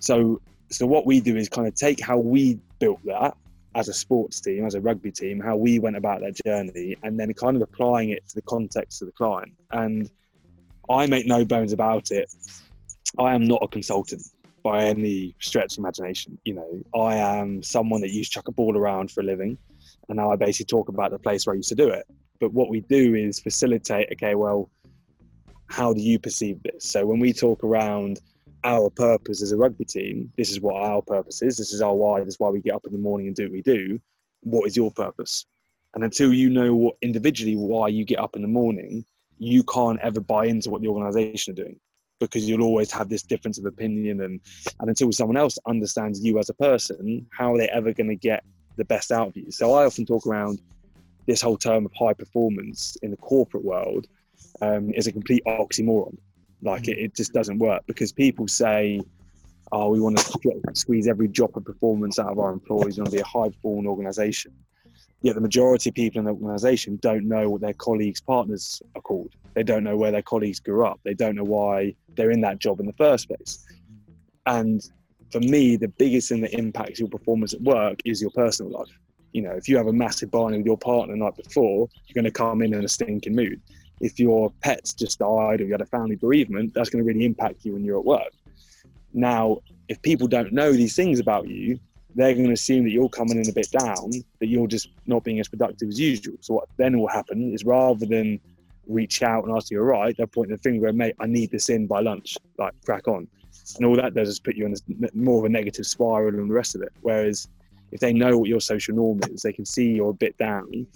[0.05, 0.41] so
[0.71, 3.37] so what we do is kind of take how we built that
[3.75, 7.19] as a sports team as a rugby team how we went about that journey and
[7.19, 10.11] then kind of applying it to the context of the client and
[10.89, 12.31] i make no bones about it
[13.19, 14.23] I am not a consultant
[14.63, 16.39] by any stretch of imagination.
[16.45, 19.57] You know, I am someone that used to chuck a ball around for a living,
[20.09, 22.07] and now I basically talk about the place where I used to do it.
[22.41, 24.09] But what we do is facilitate.
[24.13, 24.71] Okay, well,
[25.67, 26.91] how do you perceive this?
[26.91, 28.21] So when we talk around
[28.65, 31.57] our purpose as a rugby team, this is what our purpose is.
[31.57, 32.21] This is our why.
[32.21, 34.01] This is why we get up in the morning and do what we do.
[34.41, 35.47] What is your purpose?
[35.95, 39.05] And until you know what individually why you get up in the morning,
[39.39, 41.79] you can't ever buy into what the organisation are doing
[42.21, 44.41] because you'll always have this difference of opinion and
[44.81, 48.17] and until someone else understands you as a person how are they ever going to
[48.17, 48.45] get
[48.77, 50.61] the best out of you so i often talk around
[51.27, 54.07] this whole term of high performance in the corporate world
[54.63, 56.17] um, is a complete oxymoron
[56.65, 57.05] like it, mm.
[57.05, 59.01] it just doesn't work because people say
[59.73, 63.11] oh we want to squeeze every drop of performance out of our employees we want
[63.11, 64.53] to be a high performing organization
[65.25, 69.01] yet the majority of people in the organization don't know what their colleagues' partners are
[69.01, 69.35] called.
[69.55, 71.01] They don't know where their colleagues grew up.
[71.03, 73.65] They don't know why they're in that job in the first place.
[74.45, 74.87] And
[75.33, 78.91] for me, the biggest thing that impacts your performance at work is your personal life.
[79.33, 82.15] You know, if you have a massive bonding with your partner the night before, you're
[82.15, 83.63] going to come in in a stinking mood.
[84.01, 87.25] If your pet's just died or you had a family bereavement, that's going to really
[87.25, 88.33] impact you when you're at work.
[89.13, 91.79] Now, if people don't know these things about you,
[92.17, 95.25] they're going to assume that you're coming in a bit down, that you're just not
[95.25, 96.37] being as productive as usual.
[96.41, 98.41] So what then will happen is rather than
[98.87, 101.51] reach out and ask you, all right, they'll point the finger and mate, I need
[101.51, 103.27] this in by lunch, like crack on.
[103.77, 106.51] And all that does is put you in a, more of a negative spiral and
[106.51, 106.93] the rest of it.
[107.01, 107.49] Whereas
[107.93, 110.87] if they know what your social norm is, they can see you're a bit down.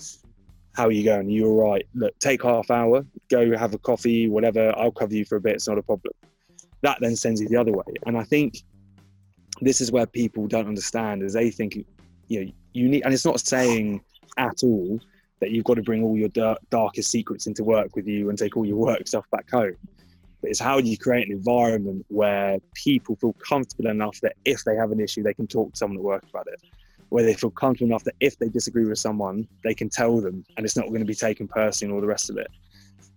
[0.79, 1.29] How are you going?
[1.29, 1.85] You all right?
[1.93, 4.73] Look, take half hour, go have a coffee, whatever.
[4.79, 5.57] I'll cover you for a bit.
[5.57, 6.15] It's not a problem.
[6.83, 7.83] That then sends you the other way.
[8.07, 8.63] And I think
[9.61, 11.85] this is where people don't understand is they think
[12.29, 14.01] you know you need and it's not saying
[14.37, 15.01] at all
[15.41, 18.39] that you've got to bring all your dark, darkest secrets into work with you and
[18.39, 19.75] take all your work stuff back home
[20.41, 24.63] but it's how do you create an environment where people feel comfortable enough that if
[24.63, 26.61] they have an issue they can talk to someone at work about it
[27.11, 30.45] where they feel comfortable enough that if they disagree with someone they can tell them
[30.57, 32.49] and it's not going to be taken personally and all the rest of it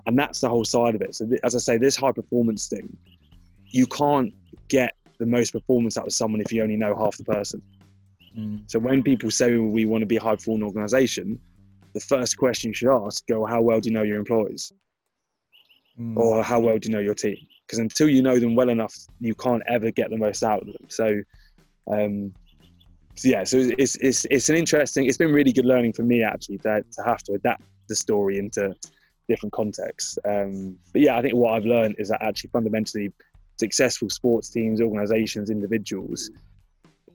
[0.08, 2.67] and that's the whole side of it so th- as i say this high performance
[2.67, 2.95] thing
[3.71, 4.34] you can't
[4.67, 7.62] get the most performance out of someone if you only know half the person.
[8.38, 8.63] Mm.
[8.65, 11.39] So when people say we want to be a high performing organization,
[11.93, 14.73] the first question you should ask go, how well do you know your employees?
[15.99, 16.17] Mm.
[16.17, 17.38] Or how well do you know your team?
[17.65, 20.67] Because until you know them well enough, you can't ever get the most out of
[20.67, 20.88] them.
[20.88, 21.21] So,
[21.88, 22.34] um,
[23.15, 26.24] so yeah, so it's, it's, it's an interesting, it's been really good learning for me
[26.24, 28.76] actually to, to have to adapt the story into
[29.28, 30.17] different contexts.
[30.26, 33.12] Um, but yeah, I think what I've learned is that actually fundamentally
[33.60, 36.32] successful sports teams, organizations, individuals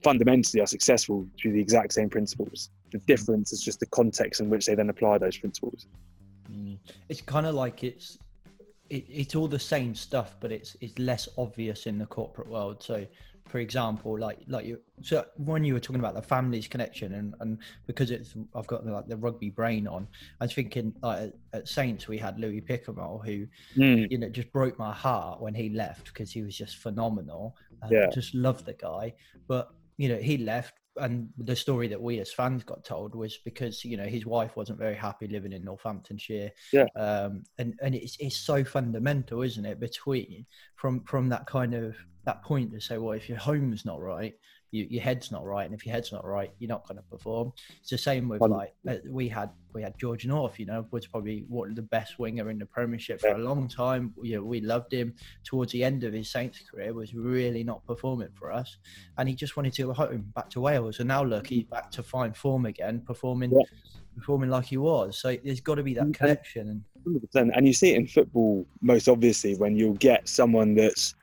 [0.03, 2.69] fundamentally are successful through the exact same principles.
[2.91, 5.87] The difference is just the context in which they then apply those principles.
[6.51, 6.77] Mm.
[7.09, 8.17] It's kind of like it's
[8.89, 12.81] it, it's all the same stuff, but it's it's less obvious in the corporate world.
[12.81, 13.05] So
[13.47, 17.33] for example, like like you so when you were talking about the family's connection and
[17.39, 20.07] and because it's I've got like the rugby brain on,
[20.39, 24.09] I was thinking like at Saints we had Louis Picamoles who mm.
[24.11, 27.55] you know just broke my heart when he left because he was just phenomenal.
[27.89, 28.07] yeah.
[28.13, 29.13] just loved the guy,
[29.47, 33.37] but you know he left and the story that we as fans got told was
[33.37, 36.51] because you know his wife wasn't very happy living in Northamptonshire.
[36.73, 36.87] Yeah.
[36.95, 41.95] Um, and and it's it's so fundamental, isn't it, between from from that kind of
[42.25, 44.35] that point to say, well, if your home's not right,
[44.71, 47.03] you, your head's not right, and if your head's not right, you're not going to
[47.03, 47.53] perform.
[47.79, 50.59] It's the same with like uh, we had we had George North.
[50.59, 53.67] You know, was probably one of the best winger in the Premiership for a long
[53.67, 54.13] time.
[54.21, 55.15] You know, we loved him.
[55.43, 58.77] Towards the end of his Saints career, was really not performing for us,
[59.17, 60.99] and he just wanted to go home back to Wales.
[60.99, 63.51] And now look, he's back to fine form again, performing.
[63.51, 63.65] Yeah.
[64.15, 66.83] Performing like he was, so there's got to be that connection.
[67.05, 67.51] And 100%.
[67.53, 71.13] And you see it in football most obviously when you'll get someone that's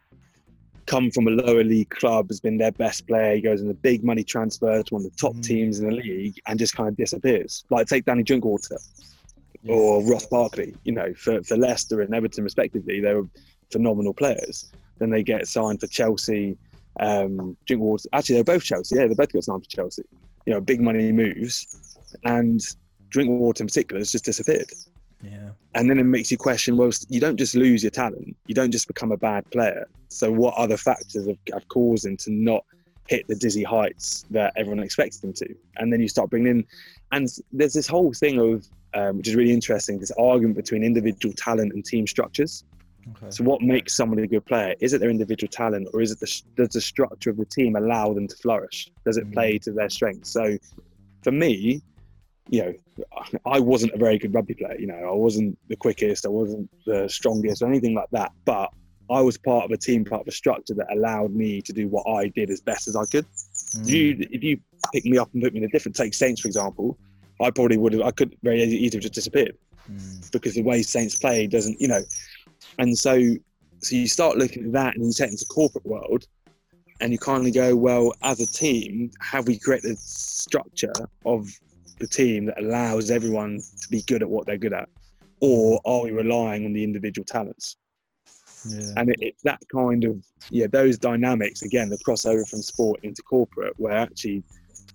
[0.86, 3.74] come from a lower league club, has been their best player, he goes in a
[3.74, 5.42] big money transfer to one of the top Mm.
[5.42, 7.64] teams in the league and just kind of disappears.
[7.70, 8.78] Like take Danny Drinkwater
[9.66, 13.26] or Ross Barkley, you know, for, for Leicester and Everton respectively, they were
[13.72, 14.70] phenomenal players.
[14.98, 16.56] Then they get signed for Chelsea.
[17.00, 18.96] Um, Drinkwater, actually, they're both Chelsea.
[18.96, 20.04] Yeah, they both got signed for Chelsea.
[20.46, 22.60] You know, big money moves, and
[23.08, 24.70] Drinkwater in particular has just disappeared.
[25.24, 28.54] Yeah, And then it makes you question: Well, you don't just lose your talent; you
[28.54, 29.86] don't just become a bad player.
[30.08, 32.64] So, what other factors have, have caused him to not
[33.08, 35.54] hit the dizzy heights that everyone expected him to?
[35.76, 36.66] And then you start bringing in,
[37.12, 41.34] and there's this whole thing of, um, which is really interesting, this argument between individual
[41.34, 42.64] talent and team structures.
[43.16, 43.30] okay.
[43.30, 44.74] So, what makes somebody a good player?
[44.80, 47.76] Is it their individual talent, or is it the does the structure of the team
[47.76, 48.90] allow them to flourish?
[49.04, 50.30] Does it play to their strengths?
[50.30, 50.58] So,
[51.22, 51.82] for me,
[52.48, 53.04] you know,
[53.46, 54.76] I wasn't a very good rugby player.
[54.78, 58.32] You know, I wasn't the quickest, I wasn't the strongest, or anything like that.
[58.44, 58.70] But
[59.10, 61.88] I was part of a team, part of a structure that allowed me to do
[61.88, 63.26] what I did as best as I could.
[63.80, 64.60] If you if you
[64.92, 66.98] pick me up and put me in a different take Saints for example,
[67.40, 69.56] I probably would have I could very easily have just disappeared
[69.90, 70.32] Mm.
[70.32, 72.00] because the way Saints play doesn't, you know,
[72.78, 73.20] and so
[73.80, 76.26] so you start looking at that and you take into corporate world,
[77.00, 80.92] and you kind of go, well, as a team, have we created structure
[81.26, 81.50] of
[81.98, 84.88] the team that allows everyone to be good at what they're good at,
[85.40, 87.76] or are we relying on the individual talents?
[88.66, 88.92] Yeah.
[88.96, 93.22] And it, it's that kind of yeah, those dynamics again, the crossover from sport into
[93.22, 94.42] corporate, where actually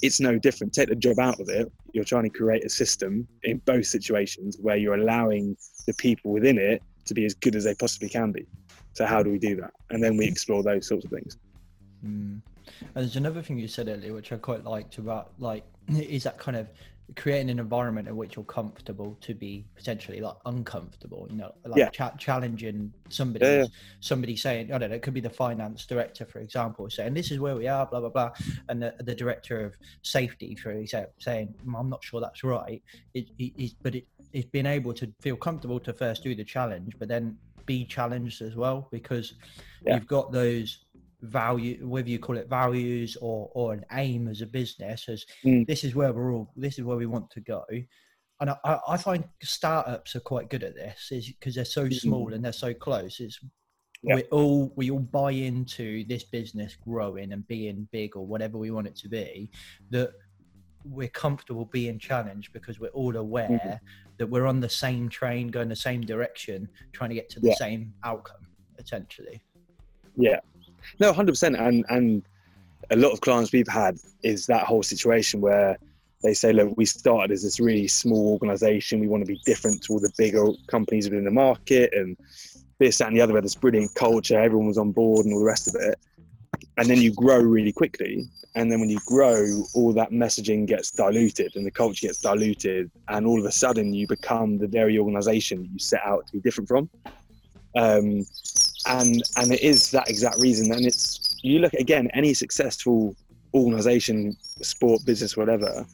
[0.01, 0.73] it's no different.
[0.73, 1.71] Take the job out of it.
[1.93, 5.57] You're trying to create a system in both situations where you're allowing
[5.88, 8.45] the people within it to be as good as they possibly can be.
[8.93, 9.71] So how do we do that?
[9.89, 11.38] And then we explore those sorts of things.
[12.05, 12.41] Mm.
[12.81, 15.63] And there's another thing you said earlier, which I quite liked about like
[15.97, 16.67] is that kind of
[17.15, 21.28] creating an environment in which you're comfortable to be potentially like uncomfortable.
[21.32, 21.89] You know, like Yeah.
[21.89, 23.65] cha- challenging somebody, Yeah, yeah.
[23.99, 27.32] somebody saying, I don't know, it could be the finance director, for example, saying this
[27.32, 28.32] is where we are, blah blah blah,
[28.67, 32.82] and the, the director of safety, for example, saying "Mm, I'm not sure that's right.
[33.15, 36.43] It, it, it, but it, it's being able to feel comfortable to first do the
[36.43, 39.34] challenge, but then be challenged as well because
[39.95, 40.86] you've got those
[41.21, 45.67] value whether you call it values or or an aim as a business as Mm.
[45.67, 47.65] this is where we're all this is where we want to go
[48.41, 52.34] and I- I, find startups are quite good at this is because they're so small
[52.34, 53.38] and they're so close it's
[54.01, 54.15] Yeah.
[54.15, 58.71] we all we all buy into this business growing and being big or whatever we
[58.71, 59.51] want it to be
[59.89, 60.12] that
[60.86, 63.82] we're comfortable being challenged because we're all aware
[64.17, 67.49] that we're on the same train going the same direction trying to get to the
[67.49, 67.55] Yeah.
[67.55, 69.41] same outcome essentially
[70.15, 70.39] Yeah.
[70.99, 71.55] No, hundred percent.
[71.55, 72.23] And and
[72.91, 75.77] a lot of clients we've had is that whole situation where
[76.23, 78.99] they say, look, we started as this really small organization.
[78.99, 82.17] We want to be different to all the bigger companies within the market and
[82.77, 83.33] this, that, and the other.
[83.33, 85.97] Where this brilliant culture, everyone was on board and all the rest of it.
[86.77, 88.25] And then you grow really quickly.
[88.55, 92.89] And then when you grow, all that messaging gets diluted and the culture gets diluted.
[93.07, 96.33] And all of a sudden, you become the very organization that you set out to
[96.33, 96.89] be different from.
[97.77, 98.25] Um,
[98.87, 103.15] and and it is that exact reason and it's you look again any successful
[103.53, 105.85] organization sport business whatever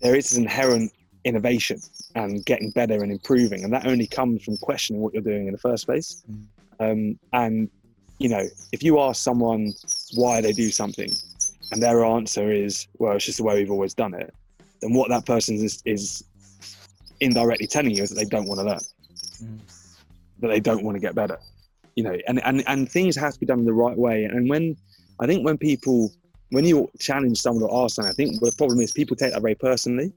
[0.00, 0.92] there is inherent
[1.24, 1.80] innovation
[2.14, 5.52] and getting better and improving and that only comes from questioning what you're doing in
[5.52, 6.44] the first place Mm.
[6.80, 7.70] um, and
[8.18, 9.72] you know if you ask someone
[10.14, 11.10] why they do something
[11.72, 14.32] and their answer is well it's just the way we've always done it
[14.80, 16.22] then what that person is, is
[17.20, 18.80] indirectly telling you is that they don't want to learn
[19.42, 19.58] Mm.
[20.40, 21.38] That they don't want to get better
[21.96, 24.24] you know and, and and things have to be done the right way.
[24.24, 24.76] And when
[25.20, 26.10] i think when people
[26.50, 29.42] when you challenge someone or ask someone i think the problem is people take that
[29.42, 30.12] very personally.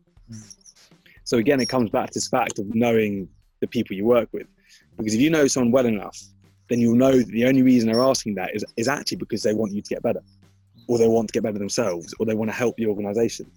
[1.24, 3.28] So again it comes back to this fact of knowing
[3.60, 4.48] the people you work with.
[4.98, 6.20] Because if you know someone well enough
[6.70, 9.54] then you'll know that the only reason they're asking that is, is actually because they
[9.54, 10.22] want you to get better
[10.90, 13.50] or they want to get better themselves or they want to help the organization.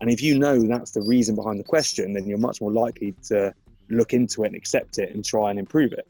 [0.00, 3.14] And if you know that's the reason behind the question then you're much more likely
[3.28, 3.54] to
[3.88, 6.06] look into it and accept it and try and improve it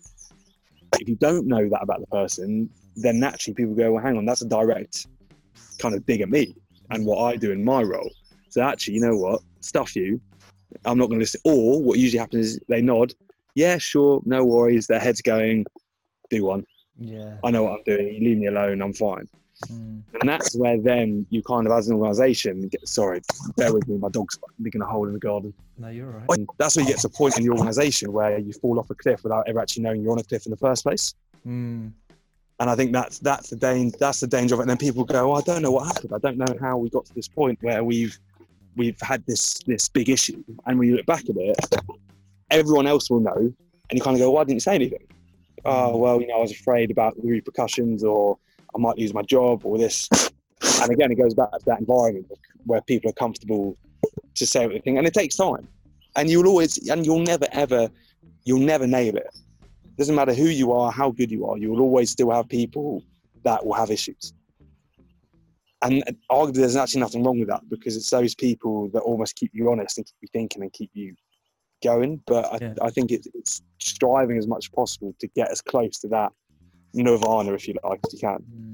[1.01, 4.25] if you don't know that about the person, then naturally people go, well, hang on,
[4.25, 5.07] that's a direct
[5.79, 6.55] kind of dig at me
[6.91, 8.11] and what I do in my role.
[8.49, 9.43] So actually, you know what?
[9.61, 10.21] Stuff you.
[10.85, 11.41] I'm not going to listen.
[11.45, 13.15] Or what usually happens is they nod.
[13.55, 14.87] Yeah, sure, no worries.
[14.87, 15.67] Their head's going,
[16.31, 16.65] do one.
[16.99, 17.37] Yeah.
[17.45, 18.15] I know what I'm doing.
[18.15, 18.83] You leave me alone.
[18.83, 19.29] I'm fine.
[19.65, 20.03] Mm.
[20.21, 23.23] And that's where then you kind of, as an organisation, get sorry,
[23.57, 23.97] bear with me.
[23.97, 25.55] My dog's digging a hole in the garden.
[25.79, 26.25] No, you're right.
[26.31, 28.91] And that's where you get to a point in the organisation where you fall off
[28.91, 31.15] a cliff without ever actually knowing you're on a cliff in the first place.
[31.47, 31.93] Mm.
[32.59, 33.97] And I think that's that's the danger.
[33.99, 34.63] That's the danger of it.
[34.63, 36.13] And then people go, oh, "I don't know what happened.
[36.15, 38.19] I don't know how we got to this point where we've
[38.77, 41.57] we've had this this big issue." And when you look back at it,
[42.51, 43.55] everyone else will know, and
[43.93, 45.07] you kind of go, "Why didn't you say anything?"
[45.67, 48.39] Oh, well, you know, I was afraid about the repercussions, or
[48.77, 50.09] I might lose my job, or this.
[50.83, 52.31] And again, it goes back to that environment
[52.65, 53.77] where people are comfortable
[54.35, 55.67] to say what they think, and it takes time.
[56.17, 57.89] And you'll always, and you'll never ever,
[58.45, 59.31] you'll never nail it
[59.97, 62.51] it doesn't matter who you are, how good you are, you will always still have
[62.51, 63.03] people
[63.45, 64.35] that will have issues.
[65.81, 69.53] And arguably, there's actually nothing wrong with that because it's those people that almost keep
[69.55, 71.15] you honest and keep you thinking and keep you
[71.83, 72.21] going.
[72.27, 72.75] But I, Yeah.
[72.83, 76.31] I think it's, it's striving as much as possible to get as close to that
[76.93, 78.45] nirvana, if you like, as you can.
[78.55, 78.66] Mm.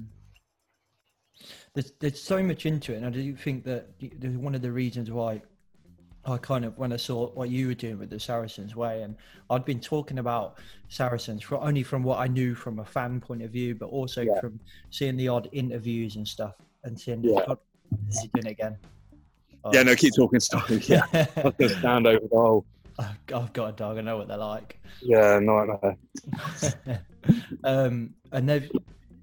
[1.74, 4.70] There's there's so much into it, and I do think that there's one of the
[4.70, 5.40] reasons why
[6.24, 9.16] I kind of when I saw what you were doing with the Saracens way, and
[9.48, 10.58] I'd been talking about
[10.88, 14.20] Saracens for only from what I knew from a fan point of view, but also
[14.22, 14.38] Yeah.
[14.40, 14.60] from
[14.90, 16.54] seeing the odd interviews and stuff,
[16.84, 17.24] and seeing.
[17.24, 17.44] Yeah.
[17.46, 17.58] God,
[18.08, 18.76] is he doing again?
[19.64, 19.70] Oh.
[19.72, 20.68] Yeah, no, keep talking stuff.
[20.88, 21.06] Yeah,
[21.36, 22.66] going to stand over the hole.
[22.98, 23.96] I've I've got a dog.
[23.96, 24.78] I know what they're like.
[25.00, 25.96] Yeah, nightmare.
[27.64, 28.70] um, and they've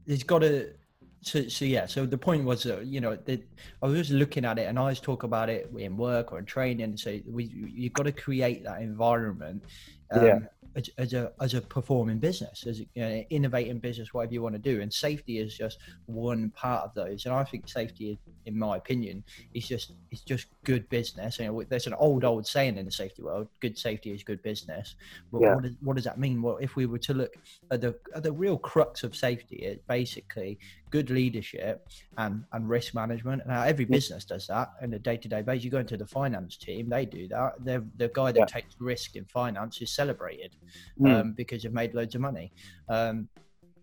[0.07, 0.73] there's got to
[1.21, 3.41] so, so yeah so the point was uh, you know that
[3.81, 6.45] i was looking at it and i always talk about it in work or in
[6.45, 6.95] training.
[6.97, 9.63] So we you've got to create that environment
[10.11, 10.39] um, Yeah.
[10.75, 14.41] as, as a as a performing business as a you know, innovating business whatever you
[14.41, 14.81] want to do.
[14.81, 17.25] And safety is just one part of those.
[17.25, 21.37] And i think safety in my opinion is just it's just good business.
[21.39, 24.41] You know there's an old old saying in the safety world good safety is good
[24.41, 24.95] business.
[25.31, 25.53] But Yeah.
[25.55, 26.41] what, does, what does that mean?
[26.41, 27.33] Well if we were to look
[27.71, 30.59] at the at the real crux of safety is basically
[30.91, 31.87] good leadership
[32.17, 35.71] and and risk management and how every business does that on a day-to-day basis you
[35.71, 38.45] go into the finance team they do that They're, the guy that Yeah.
[38.45, 40.55] takes risk in finance is celebrated
[40.99, 41.13] Mm.
[41.21, 42.51] um, because you've made loads of money
[42.89, 43.29] um,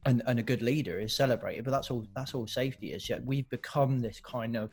[0.04, 3.24] and, and a good leader is celebrated but that's all that's all safety is yet
[3.24, 4.70] we've become this kind of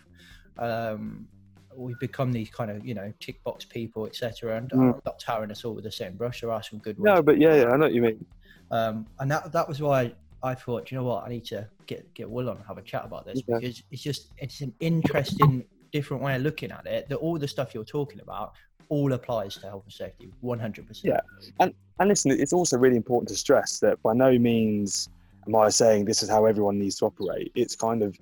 [0.58, 1.28] um,
[1.76, 4.94] we've become these kind of you know tick box people etc and Mm.
[4.96, 7.24] i'm not tarring us all with the same brush there are some good ones No,
[7.24, 8.26] but yeah, yeah, I know what you mean.
[8.72, 10.14] um, and that that was why
[10.44, 12.82] I thought, you know what, I need to get get Will on and have a
[12.82, 13.60] chat about this Okay.
[13.60, 17.08] because it's just it's an interesting, different way of looking at it.
[17.10, 18.54] That all the stuff you're talking about
[18.90, 21.16] all applies to health and safety, one hundred percent.
[21.60, 21.70] Yeah.
[22.00, 25.10] And listen, it's also really important to stress that by no means
[25.48, 27.52] am I saying this is how everyone needs to operate.
[27.56, 28.18] It's kind of,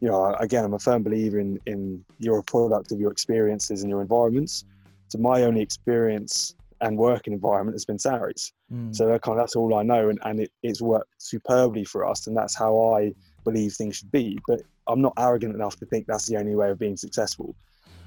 [0.00, 3.82] you know, again, I'm a firm believer in in you're a product of your experiences
[3.82, 4.64] and your environments.
[5.08, 8.52] So my only experience and working environment has been Sarries.
[8.72, 8.94] Mm.
[8.94, 12.26] So kind of, that's all I know, and, and it, it's worked superbly for us,
[12.26, 13.12] and that's how I
[13.44, 14.38] believe things should be.
[14.46, 17.54] But I'm not arrogant enough to think that's the only way of being successful.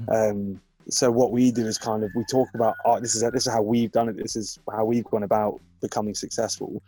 [0.09, 3.47] Um, so what we do is kind of we talk about oh, this is this
[3.47, 4.17] is how we've done it.
[4.17, 6.83] This is how we've gone about becoming successful,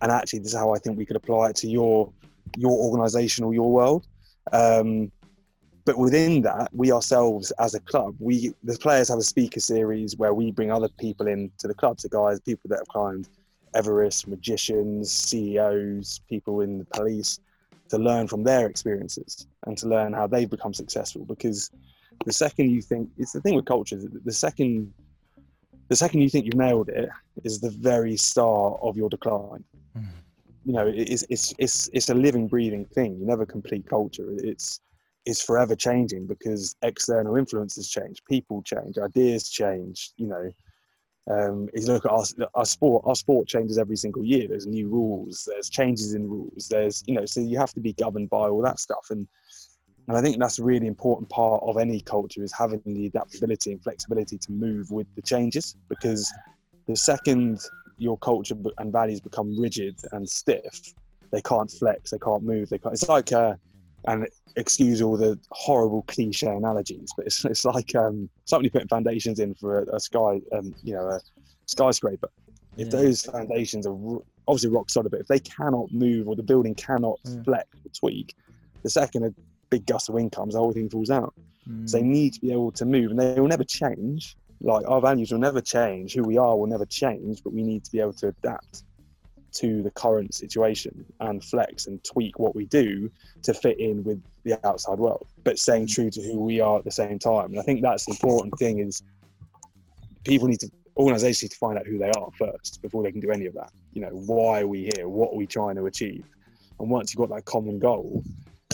[0.00, 2.10] and actually this is how I think we could apply it to your
[2.56, 4.06] your organisation or your world.
[4.52, 5.12] Um,
[5.84, 10.16] but within that, we ourselves as a club, we the players have a speaker series
[10.16, 13.28] where we bring other people in to the club, so guys, people that have climbed
[13.74, 17.40] Everest, magicians, CEOs, people in the police,
[17.88, 21.24] to learn from their experiences and to learn how they've become successful.
[21.24, 21.70] Because
[22.24, 24.92] the second you think it's the thing with culture, the second
[25.88, 27.10] the second you think you've nailed it
[27.44, 29.64] is the very start of your decline.
[29.98, 30.06] Mm.
[30.64, 33.18] You know, it's it's it's it's a living, breathing thing.
[33.18, 34.28] You never complete culture.
[34.30, 34.80] It's
[35.24, 40.12] it's forever changing because external influences change, people change, ideas change.
[40.16, 40.50] You know,
[41.30, 44.48] um, you look at our, our sport, our sport changes every single year.
[44.48, 47.92] There's new rules, there's changes in rules, there's you know, so you have to be
[47.92, 49.06] governed by all that stuff.
[49.10, 49.28] And
[50.08, 53.70] and I think that's a really important part of any culture is having the adaptability
[53.72, 55.76] and flexibility to move with the changes.
[55.88, 56.32] Because
[56.86, 57.60] the second
[57.98, 60.92] your culture and values become rigid and stiff,
[61.30, 62.94] they can't flex, they can't move, they can't.
[62.94, 63.54] It's like uh,
[64.08, 64.26] and
[64.56, 69.54] excuse all the horrible cliche analogies, but it's, it's like um, somebody putting foundations in
[69.54, 71.20] for a, a sky, um, you know, a
[71.66, 72.28] skyscraper.
[72.76, 73.00] If Yeah.
[73.00, 73.96] those foundations are
[74.48, 77.44] obviously rock solid, but if they cannot move or the building cannot Mm.
[77.44, 78.34] flex or tweak,
[78.82, 79.34] the second a
[79.70, 81.32] big gust of wind comes, the whole thing falls out.
[81.68, 81.88] Mm.
[81.88, 84.36] So they need to be able to move, and they will never change.
[84.60, 87.84] Like our values will never change, who we are will never change, but we need
[87.84, 88.84] to be able to adapt
[89.54, 93.10] to the current situation and flex and tweak what we do
[93.42, 96.84] to fit in with the outside world, but staying true to who we are at
[96.84, 97.50] the same time.
[97.50, 99.02] And I think that's the important thing is
[100.24, 103.20] people need to organizations need to find out who they are first before they can
[103.20, 103.70] do any of that.
[103.92, 105.08] you know, why are we here?
[105.08, 106.24] What are we trying to achieve?
[106.80, 108.22] And once you've got that common goal,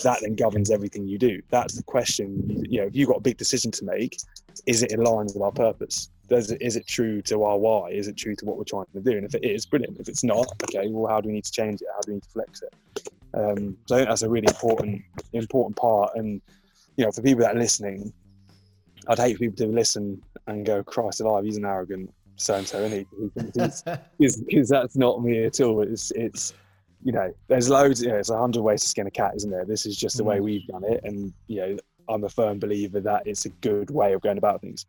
[0.03, 1.41] that then governs everything you do.
[1.51, 2.65] That's the question.
[2.69, 4.19] You, know, if you've got a big decision to make,
[4.67, 6.11] is it in line with our purpose?
[6.29, 7.91] Does it, is it true to our why?
[7.91, 9.13] Is it true to what we're trying to do?
[9.13, 9.99] And if it is, brilliant.
[9.99, 11.89] If it's not, okay, well, how do we need to change it?
[11.95, 12.75] How do we need to flex it?
[13.35, 15.03] Um, so I think that's a really important
[15.33, 16.13] important part.
[16.17, 16.41] And
[16.97, 18.13] you know, for people that are listening,
[19.07, 22.67] I'd hate for people to listen and go, "Christ alive, he's an arrogant so and
[22.67, 23.07] so," isn't he?
[24.19, 25.83] Because that's not me at all.
[25.83, 26.55] It's it's
[27.05, 28.03] you know, there's loads.
[28.03, 29.65] You know, it's a hundred ways to skin a cat, isn't there?
[29.65, 31.77] This is just the way we've done it, and you know,
[32.09, 34.87] I'm a firm believer that it's a good way of going about things.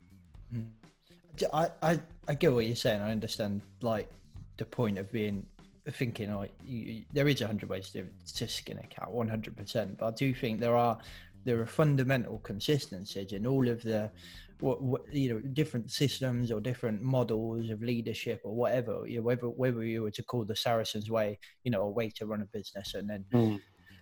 [1.53, 3.01] I, I, I get what you're saying.
[3.01, 4.09] I understand like
[4.57, 5.45] the point of being
[5.91, 9.55] thinking like you, there is a hundred ways to, to skin a cat, one hundred
[9.57, 9.97] percent.
[9.97, 10.97] But I do think there are
[11.45, 14.11] there are fundamental consistencies in all of the
[14.59, 19.23] what, what you know different systems or different models of leadership or whatever you know,
[19.23, 22.41] whether whether you were to call the Saracens way you know a way to run
[22.41, 23.59] a business and then Mm.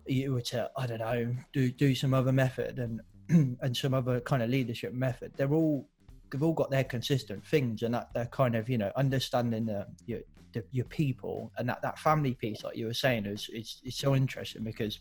[0.08, 3.02] you were to I don't know do do some other method and
[3.62, 5.88] and some other kind of leadership method they're all
[6.32, 9.86] they've all got their consistent things and that they're kind of you know understanding the
[10.06, 10.20] your,
[10.54, 13.96] the, your people and that that family piece like you were saying is is, is
[13.96, 15.00] so interesting because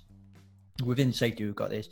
[0.84, 1.88] within safety we've got this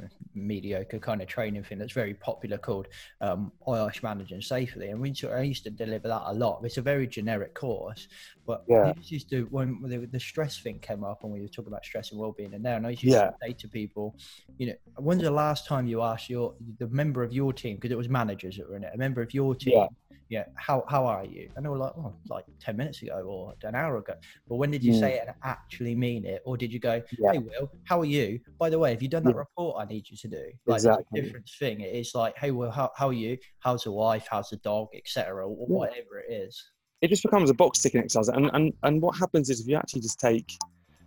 [0.00, 2.86] uh, mediocre kind of training thing that's very popular called
[3.20, 6.82] um, IOSH managing safely and we I used to deliver that a lot it's a
[6.82, 8.06] very generic course
[8.46, 8.92] but Yeah.
[9.02, 12.12] used to when the, the stress thing came up and we were talking about stress
[12.12, 13.30] and well-being and there and I used Yeah.
[13.30, 14.14] to say to people
[14.58, 17.90] you know when's the last time you asked your the member of your team because
[17.90, 19.86] it was managers that were in it a member of your team Yeah.
[20.28, 23.54] Yeah how how are you and they were like oh like 10 minutes ago or
[23.62, 24.14] an hour ago
[24.48, 25.00] but when did you Mm.
[25.00, 27.32] say it and actually mean it or did you go Yeah.
[27.32, 29.38] hey will how are you by the way have you done that Yeah.
[29.38, 31.04] report i need you to do like Exactly.
[31.18, 34.50] a different thing it's like hey will how, how are you how's the wife how's
[34.50, 35.76] the dog etc or Yeah.
[35.76, 36.62] whatever it is
[37.00, 38.26] it just becomes a box ticking exercise.
[38.28, 40.52] And, and and what happens is if you actually just take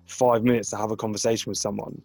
[0.08, 2.02] five minutes to have a conversation with someone,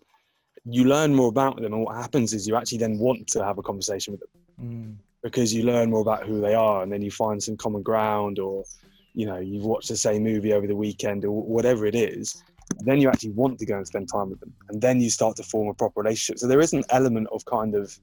[0.65, 1.73] you learn more about them.
[1.73, 4.97] And what happens is you actually then want to have a conversation with them Mm.
[5.27, 8.39] Because you learn more about who they are, and then you find some common ground,
[8.39, 8.65] or
[9.15, 12.43] you know you've watched the same movie over the weekend, or whatever it is.
[12.85, 15.37] Then you actually want to go and spend time with them, and then you start
[15.37, 16.39] to form a proper relationship.
[16.39, 17.99] So there is an element of kind of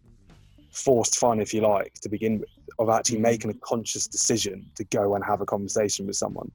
[0.71, 2.49] forced fun, if you like, to begin with,
[2.79, 3.29] of actually mm.
[3.31, 6.51] making a conscious decision to go and have a conversation with someone.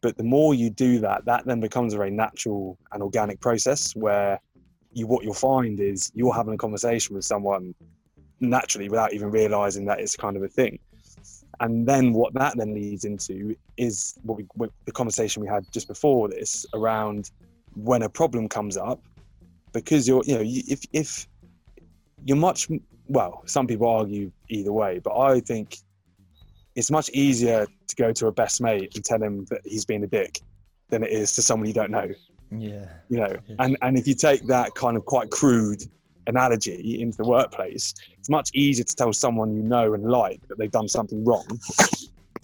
[0.00, 3.94] But the more you do that, that then becomes a very natural and organic process
[3.96, 4.40] where
[4.92, 7.74] you what you'll find is you're having a conversation with someone
[8.40, 10.78] naturally without even realizing that it's kind of a thing.
[11.60, 15.64] And then what that then leads into is what we what the conversation we had
[15.72, 17.30] just before this around
[17.74, 19.00] when a problem comes up,
[19.72, 21.26] because you're you know you- if if
[22.24, 22.68] you're much
[23.08, 25.78] well, some people argue either way, but I think
[26.76, 30.04] it's much easier to go to a best mate and tell him that he's been
[30.04, 30.40] a dick
[30.90, 32.08] than it is to someone you don't know.
[32.52, 33.56] yeah You know, Yeah.
[33.58, 35.82] and and if you take that kind of quite crude
[36.28, 40.58] analogy into the workplace, it's much easier to tell someone you know and like that
[40.58, 41.46] they've done something wrong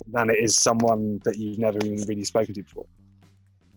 [0.09, 2.87] than it is someone that you've never even really spoken to before.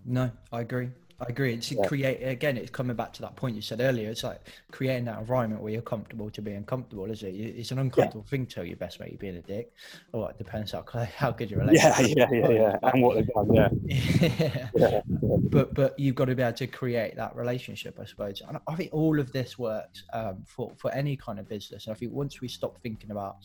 [0.05, 0.89] No, I agree.
[1.20, 1.53] I agree.
[1.55, 1.86] It's Yeah.
[1.88, 2.57] create again.
[2.57, 4.09] It's coming back to that point you said earlier.
[4.09, 4.39] It's like
[4.72, 7.30] creating that environment where you're comfortable to be uncomfortable, is it?
[7.30, 9.74] It's an uncomfortable thing to tell your best mate you're being a dick.
[10.11, 10.84] Or it depends how
[11.15, 12.30] how good your Yeah, relationship.
[12.32, 12.49] yeah, yeah,
[12.82, 12.89] yeah.
[12.93, 13.70] And what they've done, yeah.
[13.88, 14.70] yeah.
[14.76, 15.01] yeah.
[15.49, 18.41] But but you've got to be able to create that relationship, I suppose.
[18.47, 21.88] And I think all of this works um, for for any kind of business.
[21.88, 23.38] And I think once we stop thinking about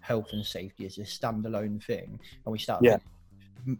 [0.00, 2.96] health and safety as a standalone thing, and we start Yeah.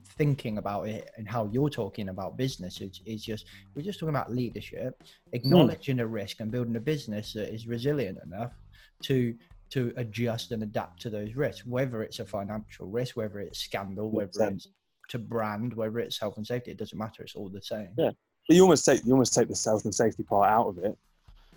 [0.05, 4.15] Thinking about it and how you're talking about business is, is just we're just talking
[4.15, 8.53] about leadership acknowledging a risk and building a business that is resilient enough
[9.03, 9.35] to
[9.71, 14.11] to adjust and adapt to those risks whether it's a financial risk whether it's scandal
[14.11, 14.53] whether 100%.
[14.57, 14.69] it's
[15.09, 18.11] to brand whether it's health and safety it doesn't matter it's all the same Yeah.
[18.47, 20.97] But you almost take you almost take the health and safety part out of it,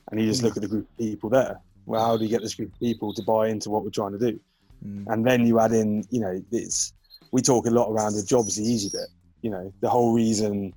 [0.10, 0.46] and you just Mm.
[0.46, 1.58] look at the group of people there.
[1.86, 4.12] Well, how do you get this group of people to buy into what we're trying
[4.12, 4.40] to do?
[4.86, 5.06] Mm.
[5.08, 6.94] And then you add in, you know, it's
[7.32, 9.08] we talk a lot around the job's the easy bit.
[9.42, 10.74] You know, the whole reason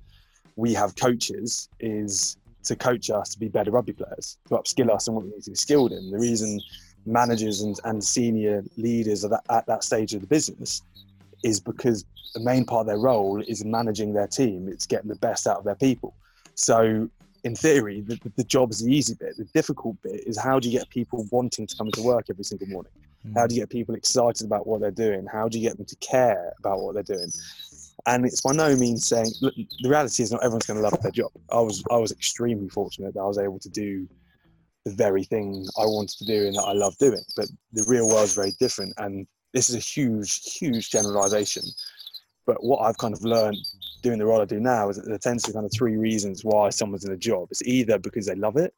[0.55, 5.07] we have coaches is to coach us to be better rugby players, to upskill us
[5.07, 6.11] in what we need to be skilled in.
[6.11, 6.59] The reason
[7.05, 10.81] managers and, and senior leaders are that, at that stage of the business
[11.43, 14.67] is because the main part of their role is managing their team.
[14.67, 16.15] It's getting the best out of their people.
[16.55, 17.09] So,
[17.43, 19.37] in theory, the, the job's the easy bit.
[19.37, 22.43] The difficult bit is how do you get people wanting to come into work every
[22.43, 22.91] single morning?
[23.33, 23.49] How mm.
[23.49, 25.25] do you get people excited about what they're doing?
[25.31, 27.31] How do you get them to care about what they're doing?
[28.07, 31.01] And it's by no means saying look, the reality is not everyone's going to love
[31.01, 31.31] their job.
[31.51, 34.07] I was I was extremely fortunate that I was able to do
[34.85, 37.23] the very thing I wanted to do and that I love doing.
[37.35, 41.63] But the real world's very different, and this is a huge, huge generalisation.
[42.45, 43.57] But what I've kind of learned
[44.03, 45.97] doing the role I do now is that there tends to be kind of three
[45.97, 47.47] reasons why someone's in a job.
[47.49, 48.73] It's either because they love it,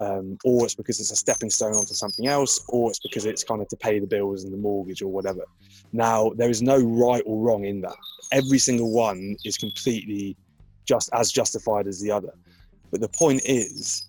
[0.00, 3.42] um, or it's because it's a stepping stone onto something else, or it's because it's
[3.42, 5.44] kind of to pay the bills and the mortgage or whatever.
[5.92, 7.96] Now, there is no right or wrong in that.
[8.32, 10.36] Every single one is completely
[10.84, 12.32] just as justified as the other.
[12.90, 14.04] But the point is,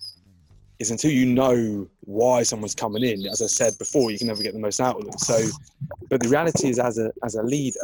[0.80, 4.42] is until you know why someone's coming in, as I said before, you can never
[4.42, 5.18] get the most out of them.
[5.18, 5.42] So,
[6.10, 7.80] but the reality is, as a as a leader,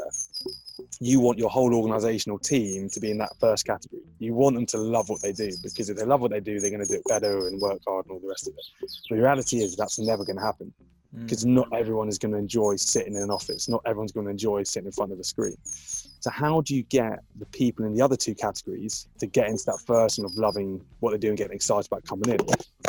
[0.99, 4.01] you want your whole organizational team to be in that first category.
[4.19, 6.59] You want them to love what they do because if they love what they do,
[6.59, 8.65] they're going to do it better and work hard and all the rest of it.
[9.09, 10.73] But the reality is that's never going to happen
[11.15, 11.23] mm.
[11.23, 13.67] because not everyone is going to enjoy sitting in an office.
[13.67, 15.57] Not everyone's going to enjoy sitting in front of a screen.
[15.63, 19.63] So how do you get the people in the other two categories to get into
[19.67, 22.39] that first one of loving what they're doing, getting excited about coming in?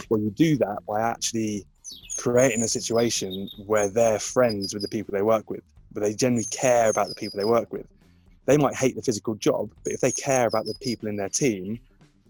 [0.09, 1.67] Well, you do that by actually
[2.19, 6.47] creating a situation where they're friends with the people they work with, but they generally
[6.51, 7.87] care about the people they work with.
[8.47, 11.29] They might hate the physical job, but if they care about the people in their
[11.29, 11.79] team,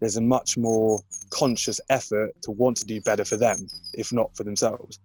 [0.01, 1.01] there's a much more
[1.31, 4.99] conscious effort to want to do better for them, if not for themselves.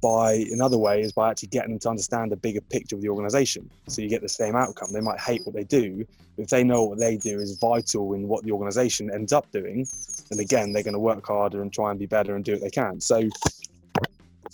[0.00, 3.08] By another way is by actually getting them to understand the bigger picture of the
[3.08, 3.70] organization.
[3.88, 4.92] So you get the same outcome.
[4.92, 6.06] They might hate what they do,
[6.36, 9.50] but if they know what they do is vital in what the organization ends up
[9.50, 9.86] doing,
[10.28, 12.60] then again they're going to work harder and try and be better and do what
[12.60, 13.00] they can.
[13.00, 13.28] So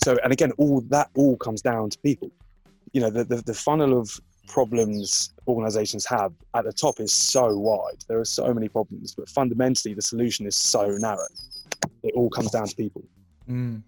[0.03, 2.31] so and again all that all comes down to people.
[2.93, 7.57] You know, the, the, the funnel of problems organizations have at the top is so
[7.57, 8.03] wide.
[8.07, 11.27] There are so many problems, but fundamentally the solution is so narrow.
[12.03, 13.03] It all comes down to people.
[13.49, 13.81] Mm.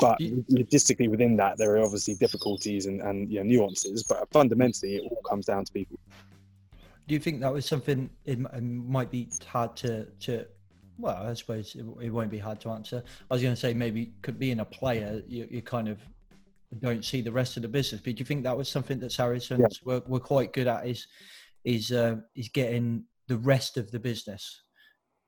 [0.00, 4.96] But logistically within that, there are obviously difficulties and, and you know, nuances, but fundamentally
[4.96, 5.98] it all comes down to people.
[7.06, 10.44] Do you think that was something it, it might be hard to, to
[10.98, 13.02] well, I suppose it, it won't be hard to answer.
[13.30, 15.98] I was going to say maybe could being a player, you, you kind of
[16.80, 18.00] don't see the rest of the business.
[18.04, 19.66] But do you think that was something that Saracens Yeah.
[19.84, 20.86] were, were quite good at?
[20.86, 21.06] Is
[21.64, 24.62] is uh, is getting the rest of the business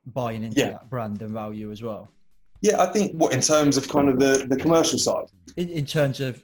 [0.07, 0.71] buying into Yeah.
[0.71, 2.13] that brand and value as well?
[2.61, 5.27] Yeah, I think what in terms of kind of the, the commercial side.
[5.57, 6.43] In, in terms of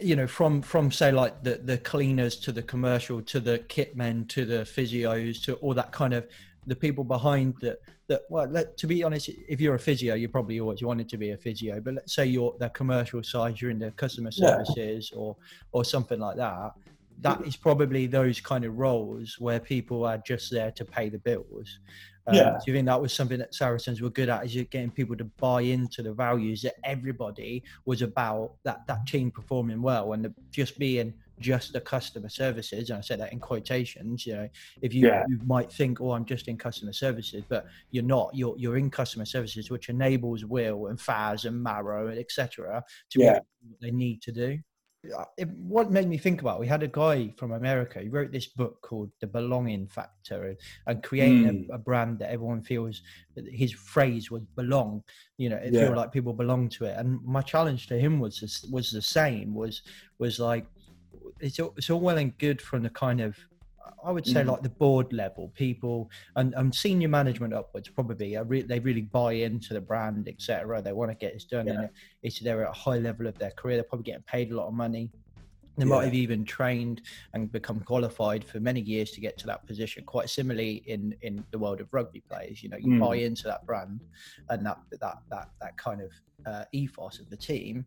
[0.00, 3.96] you know from from say like the the cleaners to the commercial to the kit
[3.96, 6.26] men to the physios to all that kind of
[6.66, 10.28] the people behind that that well let, to be honest if you're a physio you
[10.28, 13.70] probably always wanted to be a physio but let's say you're the commercial side you're
[13.70, 14.48] in the customer Yeah.
[14.62, 15.36] services or
[15.72, 16.72] or something like that
[17.20, 21.18] that is probably those kind of roles where people are just there to pay the
[21.18, 21.78] bills
[22.26, 22.50] um, Yeah.
[22.52, 24.46] do you think that was something that Saracens were good at?
[24.46, 29.06] Is it getting people to buy into the values that everybody was about that that
[29.06, 32.90] team performing well and the, just being just the customer services?
[32.90, 34.26] And I said that in quotations.
[34.26, 34.48] You know,
[34.82, 35.24] if you, Yeah.
[35.28, 38.30] you might think, "Oh, I'm just in customer services," but you're not.
[38.34, 42.84] You're you're in customer services, which enables Will and Faz and Maro and etc.
[43.10, 43.34] to Yeah.
[43.34, 44.58] do what they need to do.
[45.14, 46.58] Uh, It, what made me think about?
[46.58, 48.00] We had a guy from America.
[48.00, 50.56] He wrote this book called The Belonging Factor, and,
[50.86, 51.68] and creating Mm.
[51.68, 53.02] a, a brand that everyone feels.
[53.34, 55.02] that His phrase was "belong."
[55.36, 55.88] You know, it Yeah.
[55.88, 56.96] feel like people belong to it.
[56.96, 59.52] And my challenge to him was this, was the same.
[59.54, 59.82] Was
[60.18, 60.66] was like,
[61.44, 63.36] it's all, it's all well and good from the kind of
[64.02, 64.46] I would say Mhm.
[64.48, 69.32] like the board level people and, and senior management upwards probably re- they really buy
[69.34, 71.90] into the brand etc they want to get this done and
[72.22, 73.76] it's they're at a high level of their career.
[73.76, 75.10] They're probably getting paid a lot of money.
[75.76, 79.66] They might have even trained and become qualified for many years to get to that
[79.66, 82.62] position quite similarly in in the world of rugby players.
[82.62, 83.00] You know you Mm.
[83.00, 84.00] buy into that brand
[84.50, 86.10] and that that that that kind of
[86.46, 87.86] uh, ethos of the team.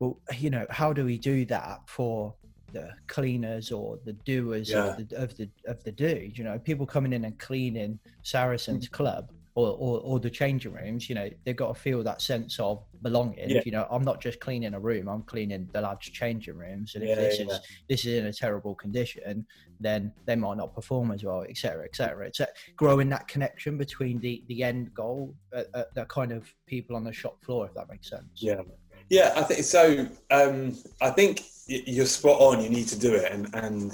[0.00, 2.34] Well you know how do we do that for
[2.74, 6.84] the cleaners or the doers of the of the of the do you know people
[6.84, 11.54] coming in and cleaning Saracens club or, or or the changing rooms you know they've
[11.64, 13.62] got to feel that sense of belonging Yeah.
[13.64, 17.04] you know i'm not just cleaning a room i'm cleaning the lads changing rooms and
[17.04, 17.46] if Yeah, this yeah.
[17.46, 19.46] is this is in a terrible condition
[19.78, 22.26] then they might not perform as well etc cetera, etc cetera.
[22.26, 22.40] it's
[22.76, 27.04] growing that connection between the the end goal uh, uh, the kind of people on
[27.04, 28.62] the shop floor if that makes sense Yeah.
[29.10, 30.08] Yeah, I think so.
[30.30, 32.62] Um, I think you're spot on.
[32.62, 33.92] You need to do it, and and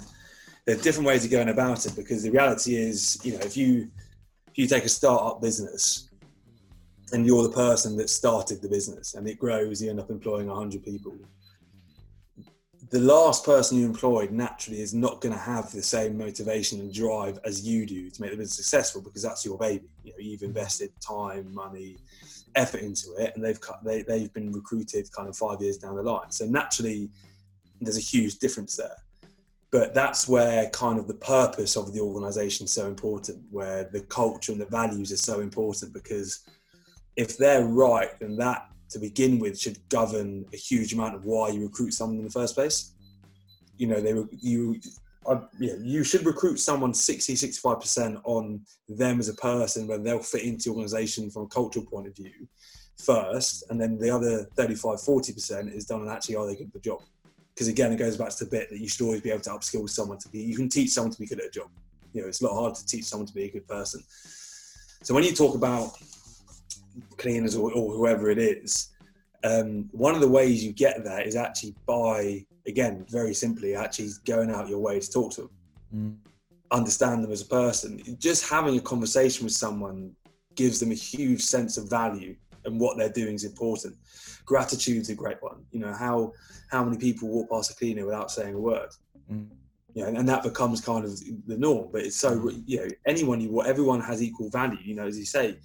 [0.66, 3.57] there are different ways of going about it because the reality is, you know, if
[3.57, 3.91] you
[4.49, 6.09] if you take a startup business
[7.12, 10.49] and you're the person that started the business and it grows, you end up employing
[10.49, 11.16] hundred people.
[12.91, 16.93] The last person you employed naturally is not going to have the same motivation and
[16.93, 19.87] drive as you do to make the business successful because that's your baby.
[20.03, 21.99] You know, you've invested time, money,
[22.57, 25.95] effort into it, and they've cut, they they've been recruited kind of five years down
[25.95, 26.31] the line.
[26.31, 27.11] So naturally,
[27.81, 28.97] there's a huge difference there.
[29.70, 34.01] But that's where kind of the purpose of the organisation is so important, where the
[34.01, 36.41] culture and the values are so important because
[37.16, 41.49] if they're right, then that to begin with should govern a huge amount of why
[41.49, 42.95] you recruit someone in the first place.
[43.76, 44.81] You know, they were you
[45.28, 50.18] I, yeah, you should recruit someone 60, 65% on them as a person, whether they'll
[50.18, 52.49] fit into the organization from a cultural point of view
[53.05, 53.64] first.
[53.68, 56.81] And then the other 35, 40% is done on actually are they good at the
[56.81, 57.01] job?
[57.55, 59.51] Because again, it goes back to the bit that you should always be able to
[59.51, 61.68] upskill someone to be, you can teach someone to be good at a job.
[62.12, 64.03] You know, it's a lot harder to teach someone to be a good person.
[65.03, 65.92] So when you talk about
[67.16, 68.90] cleaners or, or whoever it is,
[69.44, 74.11] um, one of the ways you get that is actually by again very simply actually
[74.26, 75.51] going out your way to talk to them
[75.92, 76.18] Mm.
[76.70, 80.14] understand them as a person just having a conversation with someone
[80.55, 83.97] gives them a huge sense of value and what they're doing is important.
[84.45, 85.65] Gratitude's a great one.
[85.71, 86.33] You know how
[86.71, 88.91] how many people walk past a cleaner without saying a word?
[89.31, 89.49] Mm.
[89.95, 93.41] you know, and that becomes kind of the norm but it's so you know anyone
[93.41, 95.57] you everyone has equal value you know as you say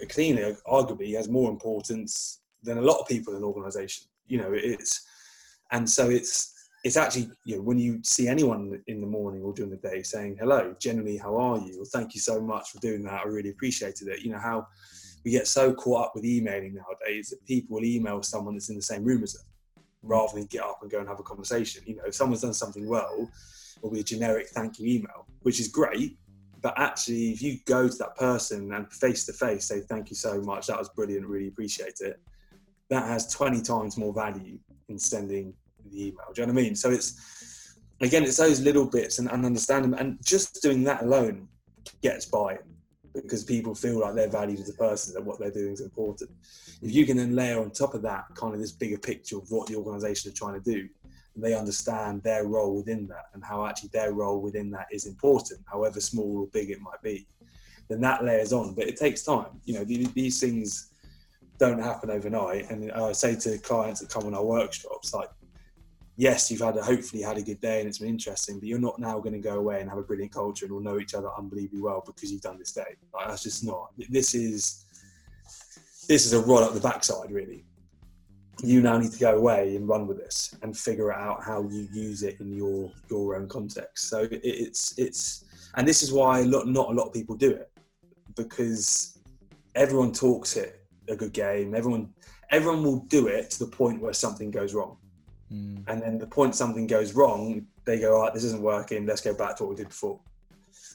[0.00, 4.06] a cleaner arguably has more importance than a lot of people in an organization.
[4.26, 5.06] You know it's
[5.72, 6.52] and so it's
[6.84, 10.02] it's actually you know when you see anyone in the morning or during the day
[10.02, 11.82] saying hello generally how are you?
[11.82, 13.24] Or thank you so much for doing that.
[13.24, 14.20] I really appreciated it.
[14.20, 14.66] You know how
[15.24, 18.76] we get so caught up with emailing nowadays that people will email someone that's in
[18.76, 19.46] the same room as them
[20.02, 22.52] rather than get up and go and have a conversation you know if someone's done
[22.52, 23.30] something well
[23.78, 26.18] it'll be a generic thank you email which is great
[26.60, 30.16] but actually if you go to that person and face to face say thank you
[30.16, 32.20] so much that was brilliant really appreciate it
[32.92, 34.58] that has 20 times more value
[34.88, 35.54] in sending
[35.90, 36.26] the email.
[36.34, 36.76] Do you know what I mean?
[36.76, 41.48] So it's again, it's those little bits and, and understanding, and just doing that alone
[42.02, 42.58] gets buy-in
[43.14, 46.30] because people feel like they're valued as a person and what they're doing is important.
[46.80, 49.50] If you can then layer on top of that kind of this bigger picture of
[49.50, 50.88] what the organisation are trying to do,
[51.34, 55.06] and they understand their role within that and how actually their role within that is
[55.06, 57.26] important, however small or big it might be,
[57.88, 58.74] then that layers on.
[58.74, 59.60] But it takes time.
[59.64, 60.90] You know, these, these things
[61.58, 62.70] don't happen overnight.
[62.70, 65.30] And I say to clients that come on our workshops, like,
[66.16, 68.78] yes, you've had a hopefully had a good day and it's been interesting, but you're
[68.78, 71.14] not now going to go away and have a brilliant culture and all know each
[71.14, 72.96] other unbelievably well because you've done this day.
[73.14, 73.92] Like, that's just not.
[74.08, 74.84] This is
[76.08, 77.64] this is a rod up the backside, really.
[78.62, 81.88] You now need to go away and run with this and figure out how you
[81.92, 84.08] use it in your your own context.
[84.08, 85.44] So it, it's it's
[85.76, 87.70] and this is why a lot, not a lot of people do it
[88.36, 89.18] because
[89.74, 91.74] everyone talks it a good game.
[91.74, 92.12] Everyone
[92.50, 94.98] everyone will do it to the point where something goes wrong.
[95.52, 95.84] Mm.
[95.86, 99.20] And then the point something goes wrong, they go, all right, this isn't working, let's
[99.20, 100.20] go back to what we did before.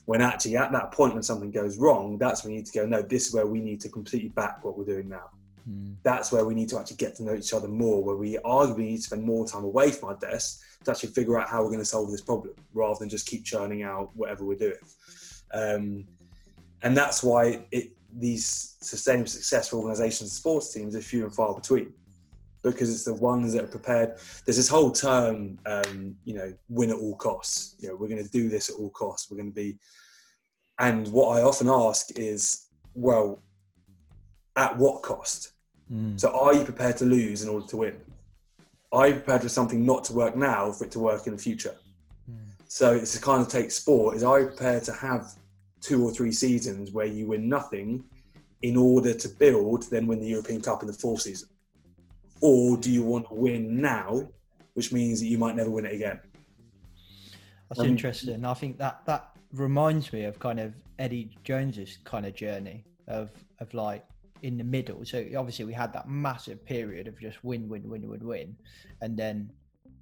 [0.05, 2.85] When actually at that point when something goes wrong, that's when you need to go,
[2.85, 5.29] no, this is where we need to completely back what we're doing now.
[5.69, 5.95] Mm.
[6.03, 8.79] That's where we need to actually get to know each other more, where we arguably
[8.79, 11.69] need to spend more time away from our desk to actually figure out how we're
[11.69, 14.77] going to solve this problem rather than just keep churning out whatever we're doing.
[15.53, 16.05] Um,
[16.83, 21.93] and that's why it, these sustainable, successful organizations, sports teams are few and far between
[22.63, 24.17] because it's the ones that are prepared.
[24.45, 27.75] There's this whole term, um, you know, win at all costs.
[27.79, 29.29] You know, we're going to do this at all costs.
[29.29, 29.77] We're going to be,
[30.79, 33.41] and what I often ask is, well,
[34.55, 35.53] at what cost?
[35.91, 36.19] Mm.
[36.19, 37.95] So, are you prepared to lose in order to win?
[38.91, 41.41] Are you prepared for something not to work now for it to work in the
[41.41, 41.75] future?
[42.67, 44.15] So it's a kind of take sport.
[44.15, 45.31] Is are you prepared to have
[45.81, 48.03] two or three seasons where you win nothing
[48.61, 51.47] in order to build, then win the European Cup in the fourth season?
[52.41, 54.27] Or do you want to win now,
[54.73, 56.19] which means that you might never win it again?
[57.69, 58.45] That's Um, interesting.
[58.45, 63.31] I think that that reminds me of kind of Eddie Jones's kind of journey of
[63.59, 64.05] of like
[64.43, 65.03] in the middle.
[65.05, 68.55] So obviously we had that massive period of just win, win, win, win, win,
[69.01, 69.51] and then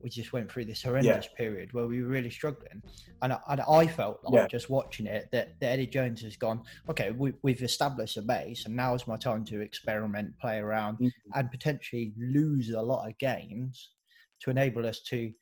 [0.06, 2.80] we just went through this horrendous period where we were really struggling.
[3.24, 4.48] And I, and I felt like Yeah.
[4.48, 8.68] just watching it that, that Eddie Jones has gone, okay, we, we've established a base,
[8.68, 11.10] and now's my time to experiment, play around, Mhm.
[11.34, 13.94] and potentially lose a lot of games
[14.42, 15.34] to enable us to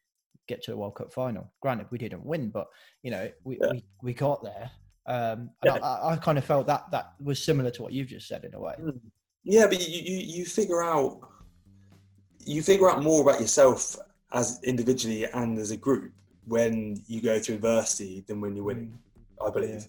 [0.48, 1.52] get to the World Cup final.
[1.62, 2.68] Granted, we didn't win, but
[3.02, 3.72] you know, we, Yeah.
[3.72, 4.72] we, we got there.
[5.08, 5.80] Um, and Yeah.
[5.80, 8.54] I, I kind of felt that that was similar to what you've just said in
[8.54, 8.76] a way.
[9.44, 11.20] Yeah, but you, you, you figure out
[12.46, 13.98] you figure out more about yourself
[14.34, 16.12] as individually and as a group
[16.46, 18.98] when you go through adversity than when you're winning.
[19.46, 19.88] I believe.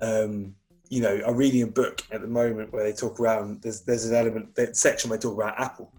[0.00, 0.54] Um,
[0.88, 3.62] you know, I'm reading a book at the moment where they talk around.
[3.62, 5.90] There's there's an element that section where they talk about Apple,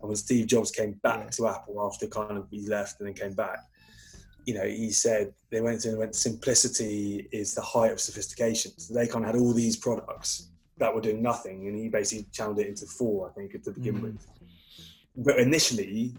[0.00, 1.30] and when Steve Jobs came back Yeah.
[1.30, 3.60] to Apple after kind of he left and then came back,
[4.44, 8.72] you know, he said they went to and went simplicity is the height of sophistication.
[8.78, 10.48] So they kind of had all these products
[10.78, 13.96] that were doing nothing, and he basically channeled it into four, I think, to begin
[13.96, 14.02] Mhm.
[14.02, 14.26] with.
[15.16, 16.14] But initially,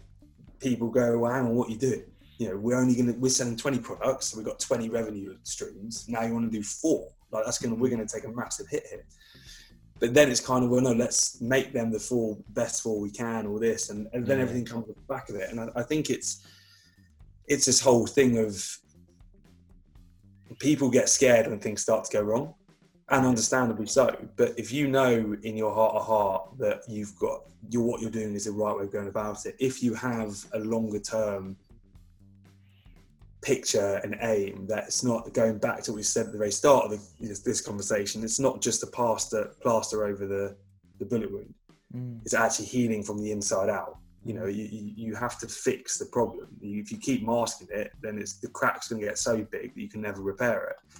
[0.59, 2.03] people go, well, hang on, what are you doing?
[2.37, 5.37] You know, we're only going to, we're selling 20 products, so we've got 20 revenue
[5.43, 6.07] streams.
[6.07, 7.09] Now you want to do four.
[7.31, 7.95] Like, that's going to, we're mm.
[7.95, 9.05] going to take a massive hit here.
[9.99, 13.09] But then it's kind of, well, no, let's make them the four best four we
[13.09, 13.89] can, all this.
[13.89, 14.43] And, and then Yeah.
[14.43, 15.49] everything comes back of it.
[15.49, 16.45] And I, I think it's,
[17.47, 18.63] it's this whole thing of
[20.59, 22.53] people get scared when things start to go wrong,
[23.09, 24.15] and understandably so.
[24.35, 28.11] But if you know in your heart of heart that you've got you what you're
[28.11, 31.55] doing is the right way of going about it, if you have a longer term
[33.41, 36.51] picture and aim that it's not going back to what we said at the very
[36.51, 40.55] start of the, this, this conversation it's not just a plaster plaster over the
[40.99, 41.53] the bullet wound
[41.95, 42.19] Mm.
[42.25, 45.97] it's actually healing from the inside out you know you, you you have to fix
[45.97, 49.37] the problem if you keep masking it then it's the crack's going to get so
[49.37, 50.99] big that you can never repair it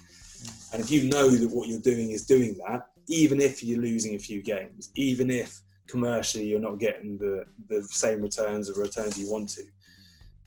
[0.72, 4.14] and if you know that what you're doing is doing that even if you're losing
[4.14, 9.18] a few games even if commercially you're not getting the the same returns or returns
[9.18, 9.62] you want to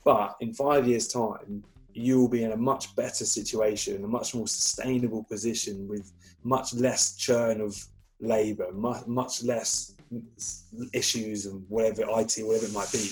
[0.04, 1.62] but in five years time
[1.94, 6.12] you will be in a much better situation a much more sustainable position with
[6.44, 7.76] much less churn of
[8.20, 9.94] labor much, much less
[10.92, 13.08] issues and whatever IT, whatever it might be,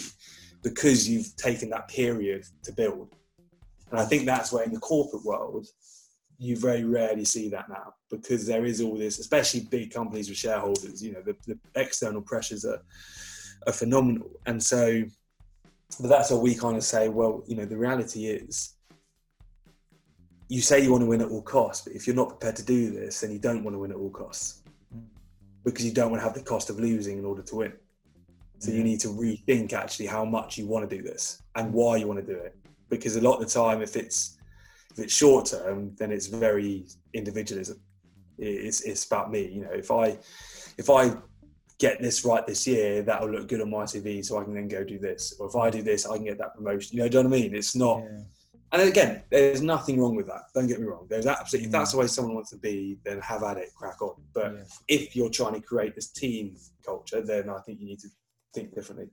[0.62, 3.14] because you've taken that period to build.
[3.90, 5.66] And I think that's where in the corporate world,
[6.40, 10.38] you very rarely see that now because there is all this, especially big companies with
[10.38, 12.80] shareholders, you know, the, the external pressures are,
[13.66, 14.30] are phenomenal.
[14.46, 15.04] And so,
[16.00, 18.74] but that's what we kind of say, well, you know, the reality is
[20.48, 22.64] you say you want to win at all costs, but if you're not prepared to
[22.64, 24.62] do this, then you don't want to win at all costs
[25.62, 27.72] because you don't want to have the cost of losing in order to win.
[28.60, 31.98] So you need to rethink actually how much you want to do this and why
[31.98, 32.56] you want to do it.
[32.88, 34.38] Because a lot of the time, if it's
[35.00, 37.80] it's short term, then it's very individualism.
[38.38, 39.46] It's it's about me.
[39.46, 40.18] You know, if I
[40.78, 41.14] if I
[41.78, 44.68] get this right this year, that'll look good on my CV, so I can then
[44.68, 45.34] go do this.
[45.38, 46.96] Or if I do this, I can get that promotion.
[46.96, 47.54] You know, do you know what I mean?
[47.54, 48.02] It's not.
[48.02, 48.20] Yeah.
[48.72, 50.42] And again, there's nothing wrong with that.
[50.54, 51.06] Don't get me wrong.
[51.10, 51.72] There's absolutely, if Mm.
[51.72, 54.14] that's the way someone wants to be, then have at it, crack on.
[54.32, 54.62] But Yeah.
[54.86, 58.08] if you're trying to create this team culture, then I think you need to
[58.54, 59.08] think differently.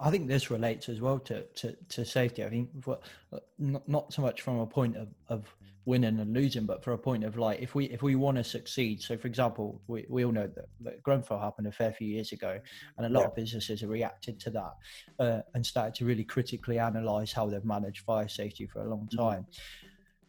[0.00, 2.44] I think this relates as well to, to, to safety.
[2.44, 2.98] I think for,
[3.32, 6.92] uh, not, not so much from a point of, of winning and losing, but for
[6.92, 9.02] a point of like if we if we want to succeed.
[9.02, 12.30] So, for example, we, we all know that, that Grenfell happened a fair few years
[12.30, 12.60] ago,
[12.96, 13.26] and a lot Yeah.
[13.26, 14.72] of businesses have reacted to that
[15.18, 19.08] uh, and started to really critically analyze how they've managed fire safety for a long
[19.12, 19.16] Mhm.
[19.16, 19.46] time.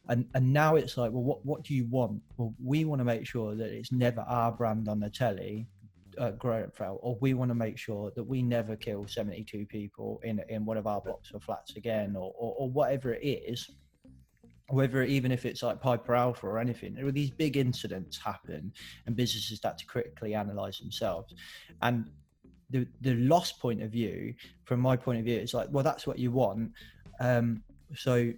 [0.08, 2.24] And and now it's like, well, what what do you want?
[2.38, 5.68] Well, we want to make sure that it's never our brand on the telly
[6.18, 10.42] uh, Grenfell, or we want to make sure that we never kill 72 people in
[10.50, 13.70] in one of our blocks or flats again, or, or, or whatever it is.
[14.70, 18.72] Whether even if it's like Piper Alpha or anything, these big incidents happen,
[19.08, 21.34] and businesses start to critically analyze themselves.
[21.82, 22.12] And
[22.70, 24.36] the the loss point of view,
[24.66, 26.72] from my point of view, it's like, well, that's what you want.
[27.20, 27.64] Um,
[27.96, 28.32] so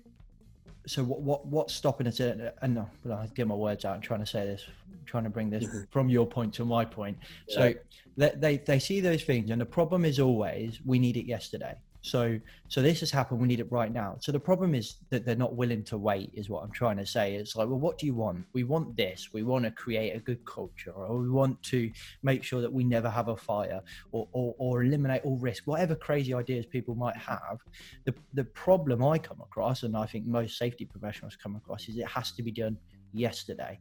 [0.87, 2.19] so what what what's stopping us?
[2.19, 5.23] And no but i get my words out i'm trying to say this I'm trying
[5.23, 5.81] to bring this mm-hmm.
[5.89, 7.17] from your point to my point.
[7.47, 7.73] So
[8.17, 11.75] they, they they see those things and the problem is always we need it yesterday
[12.01, 14.17] so so this has happened we need it right now.
[14.19, 17.05] So the problem is that they're not willing to wait is what i'm trying to
[17.05, 17.35] say.
[17.35, 18.45] It's like well what do you want?
[18.53, 19.29] We want this.
[19.33, 21.91] We want to create a good culture or we want to
[22.23, 23.81] make sure that we never have a fire
[24.11, 25.63] or or, or eliminate all risk.
[25.65, 27.59] Whatever crazy ideas people might have
[28.05, 31.97] the the problem I come across, and I think most safety professionals come across, is
[31.97, 32.77] it has to be done
[33.13, 33.79] yesterday,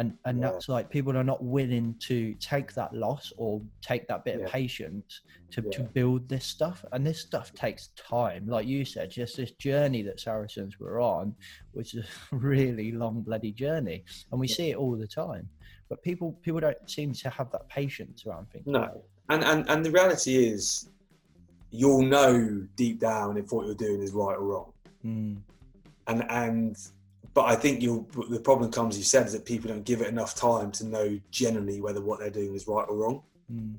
[0.00, 0.50] and and Yeah.
[0.50, 4.46] that's like people are not willing to take that loss or take that bit Yeah.
[4.46, 5.20] of patience
[5.50, 8.46] to to build this stuff, and this stuff takes time.
[8.46, 11.34] Like you said, just this journey that Saracens were on,
[11.72, 15.48] which is a really long bloody journey, and we see it all the time.
[15.90, 18.66] But people people don't seem to have that patience around things.
[18.66, 19.04] No.
[19.28, 20.88] And, and, and the reality is,
[21.70, 24.72] you'll know deep down if what you're doing is right or wrong.
[25.04, 25.36] Mm,
[26.08, 26.76] and and
[27.34, 30.08] but I think you the problem comes you said is that people don't give it
[30.08, 33.22] enough time to know generally whether what they're doing is right or wrong.
[33.52, 33.76] mm,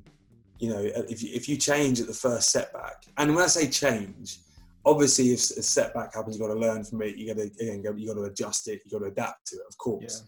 [0.58, 3.68] You know, if you, if you change at the first setback, and when I say
[3.68, 4.38] change,
[4.84, 7.16] obviously if a setback happens, you've got to learn from it.
[7.16, 8.80] You got to again, you got to adjust it.
[8.84, 10.22] You got to adapt to it, of course.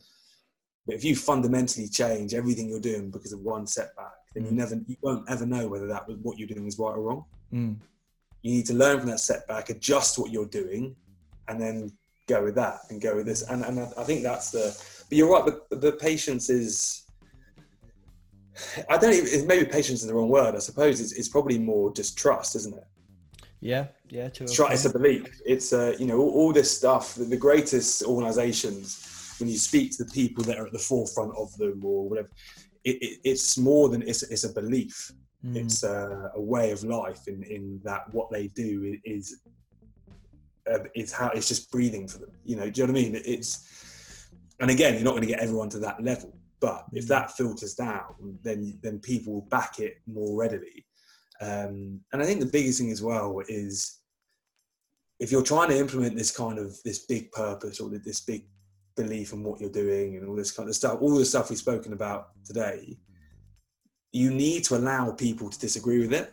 [0.86, 4.56] But if you fundamentally change everything you're doing because of one setback, then you Mm.
[4.56, 7.24] never you won't ever know whether that was what you're doing is right or wrong.
[7.52, 7.76] mm,
[8.42, 10.94] you need to learn from that setback, adjust what you're doing,
[11.48, 11.90] and then
[12.26, 13.42] go with that and go with this.
[13.42, 14.76] And, and I I think that's the.
[15.08, 15.44] But you're right.
[15.44, 17.02] But the patience is.
[18.88, 19.46] I don't even.
[19.46, 20.54] Maybe patience is the wrong word.
[20.54, 22.84] I suppose it's, it's probably more just trust, isn't it?
[23.60, 24.28] yeah, yeah.
[24.28, 25.40] To a It's, it's a belief.
[25.44, 27.14] It's uh, you know all, all this stuff.
[27.14, 31.32] The, the greatest organisations, when you speak to the people that are at the forefront
[31.36, 32.30] of them or whatever,
[32.84, 35.10] it, it, it's more than it's, it's a belief
[35.44, 35.56] Mm.
[35.56, 39.40] it's a, a way of life in, in that what they do is
[40.72, 43.02] uh, it's how it's just breathing for them you know do you know what i
[43.02, 43.22] mean?
[43.24, 44.28] It's
[44.60, 47.74] and again you're not going to get everyone to that level but if that filters
[47.74, 50.86] down then then people will back it more readily.
[51.40, 53.98] Um, and i think the biggest thing as well is
[55.20, 58.46] if you're trying to implement this kind of this big purpose or this big
[58.96, 61.58] belief in what you're doing and all this kind of stuff, all the stuff we've
[61.58, 62.98] spoken about today,
[64.12, 66.32] you need to allow people to disagree with it.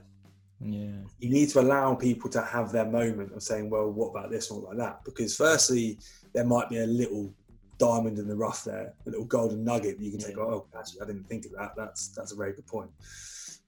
[0.63, 0.91] Yeah.
[1.19, 4.51] You need to allow people to have their moment of saying, well, what about this
[4.51, 5.05] or what about that?
[5.05, 5.97] Because firstly,
[6.33, 7.33] there might be a little
[7.77, 11.01] diamond in the rough there, a little golden nugget that you can take, oh, actually,
[11.01, 11.73] I didn't think of that.
[11.75, 12.91] That's that's a very good point.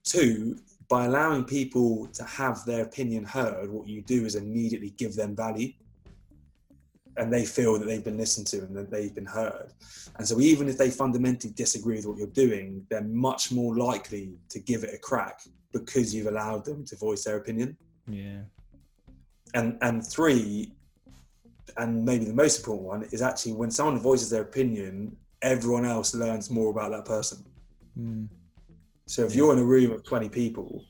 [0.04, 5.16] Two, by allowing people to have their opinion heard, what you do is immediately give
[5.16, 5.72] them value.
[7.18, 9.72] And they feel that they've been listened to and that they've been heard.
[10.18, 14.34] And so, even if they fundamentally disagree with what you're doing, they're much more likely
[14.49, 15.41] to give it a crack
[15.72, 17.78] because you've allowed them to voice their opinion.
[18.07, 18.41] Yeah.
[19.53, 20.72] And and three,
[21.78, 26.16] and maybe the most important one is actually when someone voices their opinion, everyone else
[26.16, 27.43] learns more about that person.
[27.99, 28.28] Mm.
[29.05, 30.86] So if you're in a room of 20 people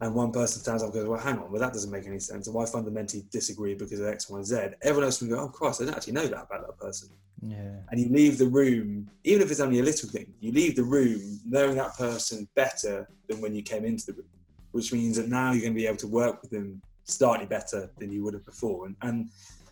[0.00, 2.18] and one person stands up and goes, Well, hang on, well, that doesn't make any
[2.18, 2.46] sense.
[2.46, 5.48] And I fundamentally disagree because of X, Y, and Z, everyone else can go, Oh,
[5.48, 7.08] Christ, I didn't actually know that about that person.
[7.42, 7.76] Yeah.
[7.90, 10.84] And you leave the room, even if it's only a little thing, you leave the
[10.84, 14.28] room knowing that person better than when you came into the room,
[14.72, 17.90] which means that now you're going to be able to work with them slightly better
[17.98, 18.86] than you would have before.
[18.86, 19.30] And, and,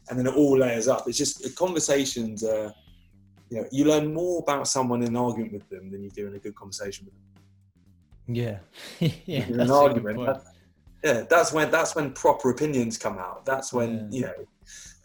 [0.09, 1.09] and then it all layers up.
[1.09, 2.71] It's just conversations, uh,
[3.51, 6.27] you know, you learn more about someone in an argument with them than you do
[6.27, 7.34] in a good conversation with them.
[8.27, 8.59] Yeah.
[9.01, 9.47] yeah.
[9.49, 10.27] that's an argument.
[10.27, 10.43] that-
[11.03, 13.45] yeah, that's when that's when proper opinions come out.
[13.45, 14.19] That's when Yeah.
[14.19, 14.35] you know,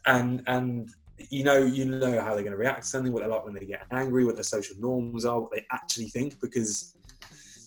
[0.06, 0.90] and and
[1.30, 3.54] you know you know how they're going to react to something, what they're like when
[3.54, 6.96] they get angry, what their social norms are, what they actually think, because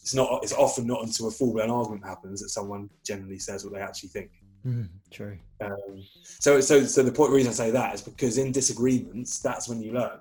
[0.00, 3.64] it's not it's often not until a full blown argument happens that someone generally says
[3.64, 4.30] what they actually think.
[4.66, 5.36] Mm, true.
[5.60, 9.68] Um, so so so the point reason I say that is because in disagreements that's
[9.68, 10.18] when you learn.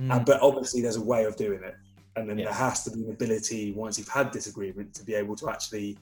[0.00, 0.10] Mm.
[0.12, 1.74] Uh, but obviously, there's a way of doing it,
[2.16, 2.44] and then Yeah.
[2.46, 5.98] there has to be an ability once you've had disagreement to be able to actually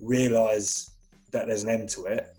[0.00, 0.90] realize
[1.30, 2.34] that there's an end to it,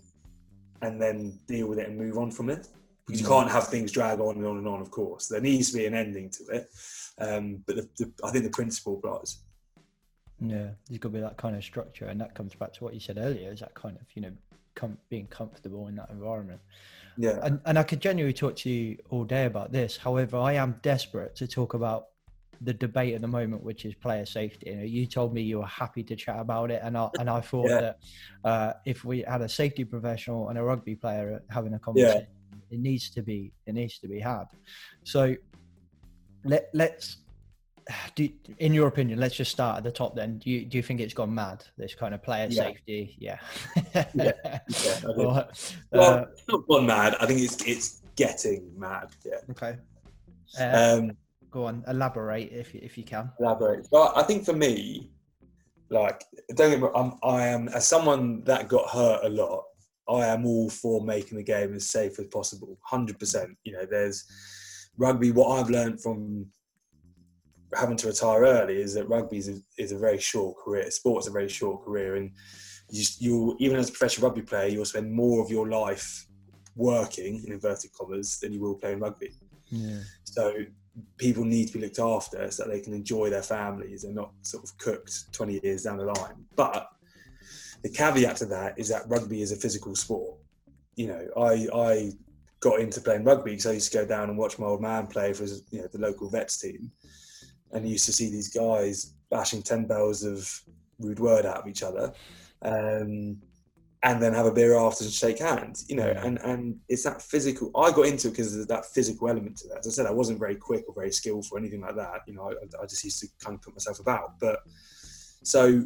[0.82, 2.68] and then deal with it and move on from it.
[3.06, 3.30] Because you Mm.
[3.30, 4.80] can't have things drag on and on and on.
[4.80, 6.70] Of course, there needs to be an ending to it.
[7.18, 9.38] Um, but the, the, I think the principle applies.
[10.40, 12.94] Yeah, there's got to be that kind of structure, and that comes back to what
[12.94, 13.52] you said earlier.
[13.52, 14.32] Is that kind of you know,
[14.74, 16.60] com- being comfortable in that environment.
[17.16, 17.38] Yeah.
[17.42, 19.96] And and I could genuinely talk to you all day about this.
[19.96, 22.08] However, I am desperate to talk about
[22.64, 24.70] the debate at the moment, which is player safety.
[24.70, 27.28] You, know, you told me you were happy to chat about it, and I and
[27.28, 27.80] I thought Yeah.
[27.80, 27.96] that
[28.44, 32.26] uh, if we had a safety professional and a rugby player having a conversation,
[32.70, 34.44] it needs to be it needs to be had.
[35.04, 35.34] So
[36.44, 37.18] let let's.
[38.14, 38.28] Do,
[38.60, 40.14] in your opinion, let's just start at the top.
[40.14, 41.64] Then, do you do you think it's gone mad?
[41.76, 42.62] This kind of player Yeah.
[42.66, 43.38] safety, yeah.
[44.14, 44.32] Yeah,
[44.84, 45.30] yeah, Well,
[45.92, 47.16] uh, it's not gone mad.
[47.18, 49.08] I think it's it's getting mad.
[49.24, 49.38] Yeah.
[49.50, 49.78] okay.
[50.60, 51.16] Uh, Um,
[51.52, 53.30] go on, elaborate if if you can.
[53.38, 53.86] elaborate.
[53.92, 55.12] But I think for me,
[55.92, 56.24] like,
[56.54, 59.64] don't get me wrong, I'm, I am, as someone that got hurt a lot,
[60.08, 62.78] I am all for making the game as safe as possible.
[62.90, 63.54] 100%.
[63.64, 64.24] You know, there's
[64.96, 66.46] rugby, what I've learned from
[67.74, 70.90] having to retire early is that rugby is a, is a very short career.
[70.90, 72.16] Sports a very short career.
[72.16, 72.32] And
[72.90, 76.26] you, you, even as a professional rugby player, you'll spend more of your life
[76.74, 79.30] working, in inverted commas, than you will playing rugby.
[79.68, 80.00] Yeah.
[80.24, 80.54] So
[81.16, 84.32] people need to be looked after so that they can enjoy their families and not
[84.42, 86.44] sort of cooked 20 years down the line.
[86.54, 86.90] But
[87.82, 90.36] the caveat to that is that rugby is a physical sport.
[90.96, 92.10] You know, I I
[92.60, 95.06] got into playing rugby because I used to go down and watch my old man
[95.06, 96.92] play for his, you know the local vets team,
[97.72, 100.48] and used to see these guys bashing ten bells of
[100.98, 102.12] rude word out of each other.
[102.62, 103.38] Um,
[104.04, 107.22] and then have a beer after and shake hands, you know, and, and it's that
[107.22, 107.70] physical.
[107.76, 109.78] I got into it because of that physical element to that.
[109.78, 112.22] As I said, I wasn't very quick or very skillful or anything like that.
[112.26, 114.40] You know, I, I just used to kind of put myself about.
[114.40, 114.58] But
[115.44, 115.84] so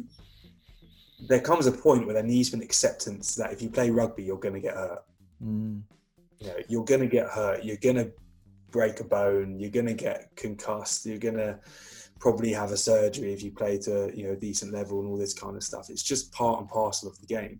[1.27, 3.91] there comes a point where there needs to be an acceptance that if you play
[3.91, 5.03] rugby, you're going to get hurt.
[5.43, 5.83] Mm.
[6.39, 7.63] You know, you're going to get hurt.
[7.63, 8.11] You're going to
[8.71, 9.59] break a bone.
[9.59, 11.05] You're going to get concussed.
[11.05, 11.59] You're going to
[12.19, 15.17] probably have a surgery if you play to you know a decent level and all
[15.17, 15.91] this kind of stuff.
[15.91, 17.59] It's just part and parcel of the game.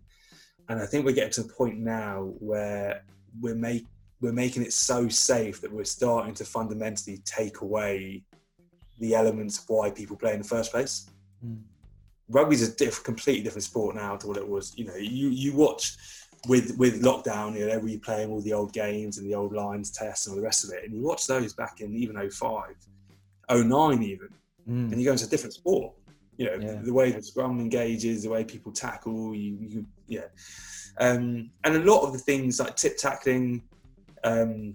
[0.68, 3.02] And I think we're getting to the point now where
[3.40, 3.86] we're make
[4.20, 8.22] we're making it so safe that we're starting to fundamentally take away
[8.98, 11.06] the elements of why people play in the first place.
[11.46, 11.60] Mm.
[12.28, 14.76] Rugby's a diff- completely different sport now to what it was.
[14.76, 15.96] You know, you you watch
[16.48, 19.90] with with lockdown, you know, they're replaying all the old games and the old Lions
[19.92, 22.74] tests and all the rest of it, and you watch those back in even 05,
[23.50, 24.28] 09 even,
[24.68, 24.92] Mm.
[24.92, 25.94] and you go into a different sport.
[26.36, 26.72] You know, Yeah.
[26.74, 30.26] the, the way the scrum engages, the way people tackle, you, you yeah.
[31.00, 33.62] Um, and a lot of the things like tip tackling,
[34.24, 34.74] um,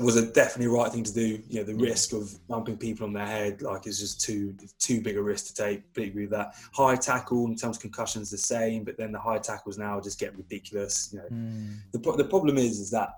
[0.00, 1.40] was a definitely right thing to do.
[1.48, 5.00] You know, the risk of bumping people on their head like is just too too
[5.00, 5.82] big a risk to take.
[5.96, 6.54] Agree with that.
[6.72, 10.18] High tackle in terms of concussions the same, but then the high tackles now just
[10.18, 11.10] get ridiculous.
[11.12, 11.76] You know, Mm.
[11.92, 13.10] the pro- the problem is is that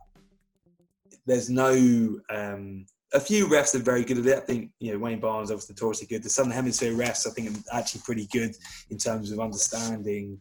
[1.24, 4.36] there's no um, a few refs are very good at it.
[4.36, 6.22] I think you know Wayne Barnes obviously notoriously good.
[6.22, 8.54] The Southern Hemisphere refs I think are actually pretty good
[8.90, 10.38] in terms of understanding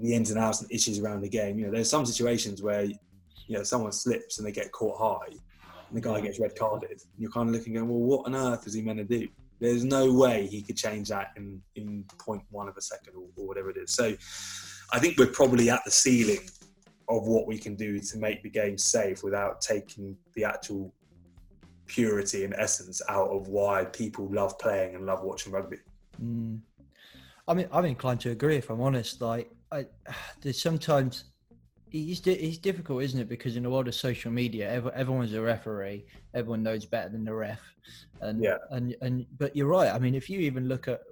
[0.00, 1.58] the ins and outs and issues around the game.
[1.58, 2.96] You know, there's some situations where you
[3.48, 6.90] know someone slips and they get caught high, and the guy gets red carded.
[6.90, 9.28] And you're kind of looking, going, well, what on earth is he meant to do?
[9.60, 13.24] There's no way he could change that in in point one of a second or,
[13.36, 13.92] or whatever it is.
[13.92, 14.14] So,
[14.92, 16.40] I think we're probably at the ceiling
[17.08, 20.92] of what we can do to make the game safe without taking the actual
[21.86, 25.76] purity and essence out of why people love playing and love watching rugby.
[26.22, 26.60] Mm.
[27.46, 28.56] I mean, I'm inclined to agree.
[28.56, 29.86] If I'm honest, like I,
[30.42, 31.24] there's sometimes
[31.96, 33.28] it's di- it's difficult, isn't it?
[33.28, 36.06] Because in the world of social media, ev- everyone's a referee.
[36.34, 37.60] Everyone knows better than the ref,
[38.20, 38.56] and Yeah.
[38.70, 39.26] and and.
[39.38, 39.92] But you're right.
[39.94, 41.02] I mean, if you even look at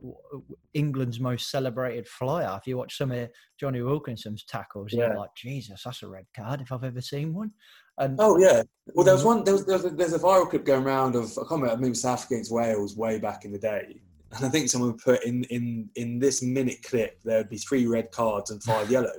[0.74, 3.28] England's most celebrated flyer, if you watch some of
[3.60, 5.08] Jonny Wilkinson's tackles, Yeah.
[5.08, 7.52] you're like, Jesus, that's a red card if I've ever seen one.
[7.98, 8.62] And Oh yeah.
[8.94, 9.26] Well, there was mm.
[9.26, 9.44] one.
[9.44, 11.80] There was, there was a, there's a viral clip going around of I can't remember.
[11.80, 14.02] Maybe South against Wales way back in the day,
[14.34, 17.86] and I think someone put in in in this minute clip there would be three
[17.86, 19.12] red cards and five yellow.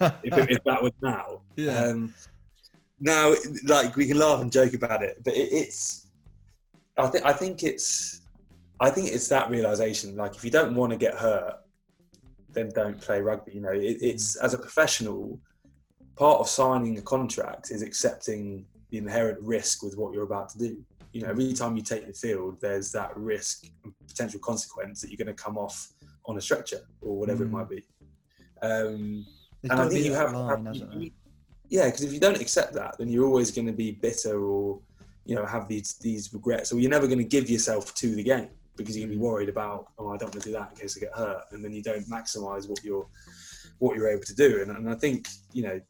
[0.00, 1.42] if, it, if that was now.
[1.56, 1.84] Yeah.
[1.84, 2.14] Um,
[3.00, 3.34] now,
[3.66, 6.06] like we can laugh and joke about it, but it, it's.
[6.96, 8.22] I think I think it's.
[8.80, 10.16] I think it's that realization.
[10.16, 11.54] Like, if you don't want to get hurt,
[12.50, 13.52] then don't play rugby.
[13.54, 15.38] You know, it, it's as a professional.
[16.14, 20.58] Part of signing a contract is accepting the inherent risk with what you're about to
[20.58, 20.84] do.
[21.12, 25.10] You know, every time you take the field, there's that risk and potential consequence that
[25.10, 25.92] you're going to come off
[26.26, 27.52] on a stretcher or whatever it Mm.
[27.52, 27.84] might be.
[28.62, 29.26] Um,
[29.62, 31.10] and I think you have, line, have-
[31.68, 34.80] yeah, because if you don't accept that, then you're always going to be bitter or
[35.24, 38.22] you know have these these regrets, or you're never going to give yourself to the
[38.22, 40.70] game because you're going to be worried about oh I don't want to do that
[40.72, 43.06] in case I get hurt, and then you don't maximise what you're
[43.78, 44.62] what you're able to do.
[44.62, 45.80] And, and I think you know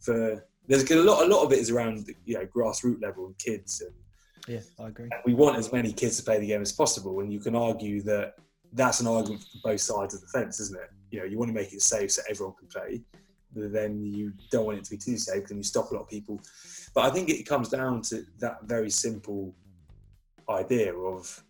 [0.00, 3.38] for there's a lot a lot of it is around you know grassroots level and
[3.38, 3.92] kids and
[4.46, 5.08] Yeah, I agree.
[5.24, 7.20] we want as many kids to play the game as possible.
[7.20, 8.34] And you can argue that
[8.72, 10.90] that's an argument for both sides of the fence, isn't it?
[11.10, 13.02] You know, you want to make it safe so everyone can play,
[13.54, 16.02] but then you don't want it to be too safe, then you stop a lot
[16.02, 16.40] of people.
[16.94, 19.54] But I think it comes down to that very simple
[20.48, 21.42] idea of,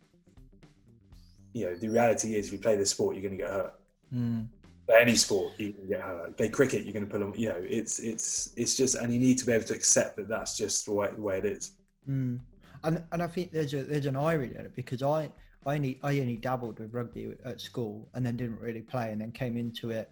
[1.52, 3.74] you know, the reality is if you play this sport, you're going to get hurt.
[4.14, 4.48] Mm.
[4.94, 6.36] Any sport, you can get hurt.
[6.36, 7.34] Play cricket, you're going to put on.
[7.36, 10.28] You know, it's it's it's just, and you need to be able to accept that
[10.28, 11.72] that's just the way, the way it is.
[12.08, 12.38] Mm.
[12.86, 15.30] And and I think there's a there's an irony in it because I
[15.66, 19.20] I only I only dabbled with rugby at school and then didn't really play and
[19.20, 20.10] then came into it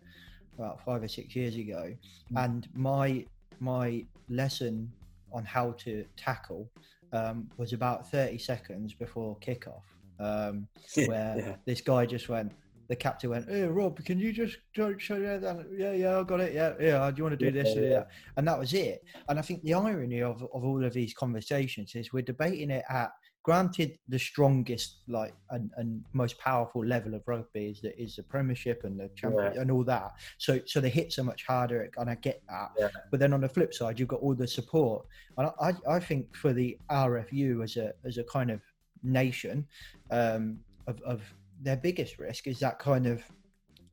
[0.59, 1.95] about five or six years ago.
[2.37, 3.25] And my
[3.61, 4.93] my lesson
[5.33, 6.68] on how to tackle
[7.12, 9.83] um, was about 30 seconds before kickoff,
[10.18, 10.66] um,
[11.07, 11.57] where yeah.
[11.64, 12.53] this guy just went.
[12.89, 15.66] The captain went, "Hey Rob, can you just show show you that?
[15.76, 16.53] Yeah, yeah, I got it.
[16.53, 17.11] Yeah, yeah.
[17.11, 17.74] Do you want to do Yeah, this?
[17.76, 17.82] yeah.
[17.82, 18.05] Yeah,
[18.37, 19.03] and that was it.
[19.28, 22.85] And I think the irony of, of all of these conversations is we're debating it
[22.89, 23.11] at
[23.43, 28.22] granted the strongest like and, and most powerful level of rugby is the, is the
[28.22, 29.61] premiership and the champion Yeah.
[29.61, 32.89] and all that so so the hits are much harder and i get that Yeah.
[33.11, 35.05] but then on the flip side you've got all the support
[35.37, 38.62] and i i think for the rfu as a as a kind of
[39.03, 39.66] nation
[40.11, 41.20] um of, of
[41.64, 43.22] their biggest risk is that kind of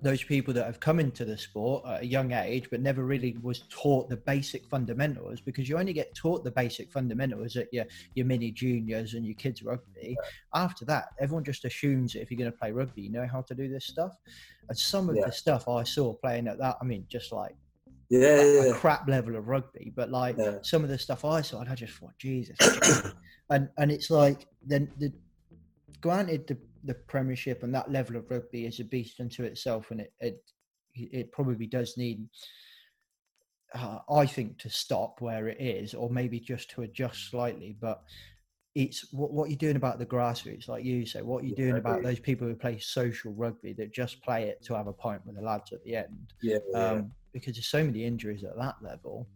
[0.04, 3.38] those people that have come into the sport at a young age but never really
[3.44, 7.86] was taught the basic fundamentals because you only get taught the basic fundamentals at your
[8.16, 10.18] your mini juniors and your kids rugby
[10.56, 13.42] after that everyone just assumes that if you're going to play rugby you know how
[13.42, 14.14] to do this stuff
[14.70, 15.28] and some of Yeah.
[15.28, 17.56] the stuff i saw playing at that i mean just like
[18.10, 18.74] Yeah, yeah, a yeah.
[18.74, 20.58] crap level of rugby but like Yeah.
[20.64, 22.58] some of the stuff i saw and i just thought jesus
[23.52, 25.14] and and it's like then the
[26.02, 30.02] granted the the premiership and that level of rugby is a beast unto itself and
[30.02, 30.44] it it,
[30.94, 32.28] it probably does need
[33.76, 38.02] uh, i think to stop where it is or maybe just to adjust slightly but
[38.74, 41.78] it's what, what you're doing about the grassroots like you say what you're Yeah, doing
[41.78, 45.22] about those people who play social rugby that just play it to have a pint
[45.26, 46.92] with the lads at the end yeah, yeah.
[46.92, 49.28] um, because there's so many injuries at that level,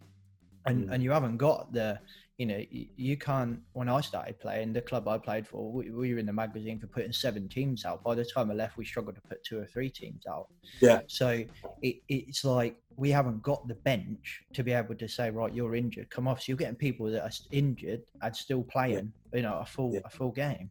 [0.66, 0.94] and Mm.
[0.94, 2.00] and you haven't got the,
[2.38, 3.60] you know, you, can't.
[3.74, 6.80] When I started playing, the club I played for, we, we were in the magazine
[6.80, 8.04] for putting seven teams out.
[8.04, 10.48] By the time I left, we struggled to put two or three teams out.
[10.82, 11.02] Yeah.
[11.08, 11.44] So
[11.82, 15.76] it, it's like we haven't got the bench to be able to say, right, you're
[15.76, 16.42] injured, come off.
[16.42, 20.02] So you're getting people that are injured and still playing, you know, a full Yeah.
[20.04, 20.70] a full game.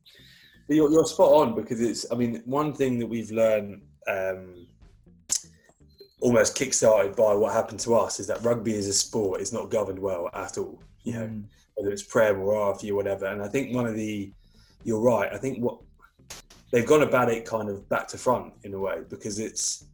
[0.67, 2.05] But You're, you're spot on because it's.
[2.11, 4.67] I mean, one thing that we've learned, um,
[6.21, 9.71] almost kickstarted by what happened to us, is that rugby as a sport is not
[9.71, 10.83] governed well at all.
[11.05, 11.45] You know, Mm.
[11.75, 13.27] whether it's Prem or RFU or whatever.
[13.27, 14.33] And I think one of the,
[14.85, 15.33] you're right.
[15.33, 15.79] I think what
[16.71, 19.85] they've gone about it kind of back to front in a way because it's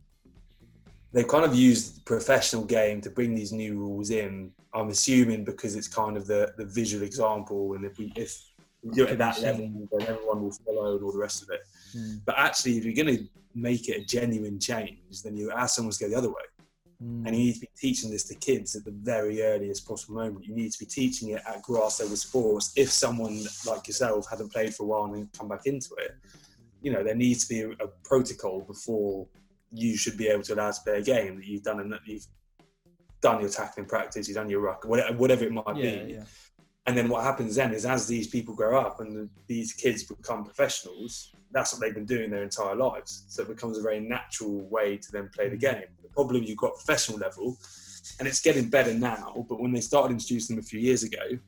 [1.12, 4.52] they've kind of used the professional game to bring these new rules in.
[4.72, 8.40] I'm assuming because it's kind of the the visual example, and if we if
[8.82, 11.50] we do it at that level, then everyone will follow and all the rest of
[11.50, 11.60] it.
[11.96, 12.20] Mm.
[12.24, 13.24] But actually, if you're going to
[13.54, 16.46] make it a genuine change, then you ask someone to go the other way.
[17.02, 17.26] Mm.
[17.26, 20.44] And you need to be teaching this to kids at the very earliest possible moment.
[20.44, 22.72] You need to be teaching it at grass over sports.
[22.76, 26.16] If someone like yourself hadn't played for a while and come back into it,
[26.82, 29.26] you know, there needs to be a, a protocol before
[29.72, 32.00] you should be able to allow to play a game that you've done and that
[32.04, 32.26] you've
[33.20, 36.12] done your tackling practice, you've done your ruck, whatever, whatever it might yeah, be.
[36.14, 36.24] yeah.
[36.86, 40.02] And then what happens then is as these people grow up and the, these kids
[40.02, 43.24] become professionals, that's what they've been doing their entire lives.
[43.28, 45.78] So it becomes a very natural way to then play the mm-hmm.
[45.78, 45.88] game.
[46.02, 47.58] The problem you've got professional level,
[48.18, 51.38] and it's getting better now, but when they started introducing them a few years ago,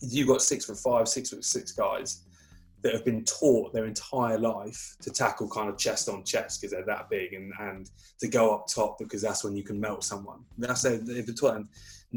[0.00, 2.22] you've got six foot five, six foot six guys
[2.82, 6.72] that have been taught their entire life to tackle kind of chest on chest because
[6.72, 7.90] they're that big and, and
[8.20, 10.40] to go up top because that's when you can melt someone.
[10.58, 11.56] That's they've been taught.
[11.56, 11.68] And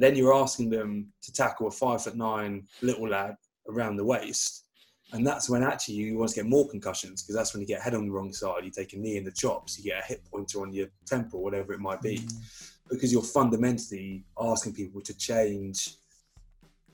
[0.02, 3.36] then you're asking them to tackle a five foot nine little lad
[3.68, 4.66] around the waist.
[5.12, 7.82] And that's when actually you want to get more concussions because that's when you get
[7.82, 10.06] head on the wrong side, you take a knee in the chops, you get a
[10.06, 12.72] hip pointer on your temple, whatever it might be, mm.
[12.90, 15.96] because you're fundamentally asking people to change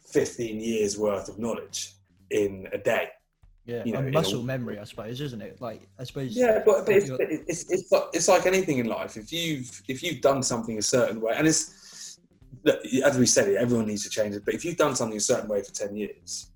[0.05, 1.93] 15 years worth of knowledge
[2.29, 3.09] in a day.
[3.65, 5.59] Yeah, you know, and in a- muscle memory, I suppose, isn't it?
[5.59, 6.35] Like, I suppose.
[6.35, 7.09] Yeah, but, but it's,
[7.49, 9.17] it's, it's, it's like anything in life.
[9.17, 11.84] If you've if you've done something a certain way, and it's
[12.65, 14.43] look, as we said, everyone needs to change it.
[14.43, 16.51] But if you've done something a certain way for ten years,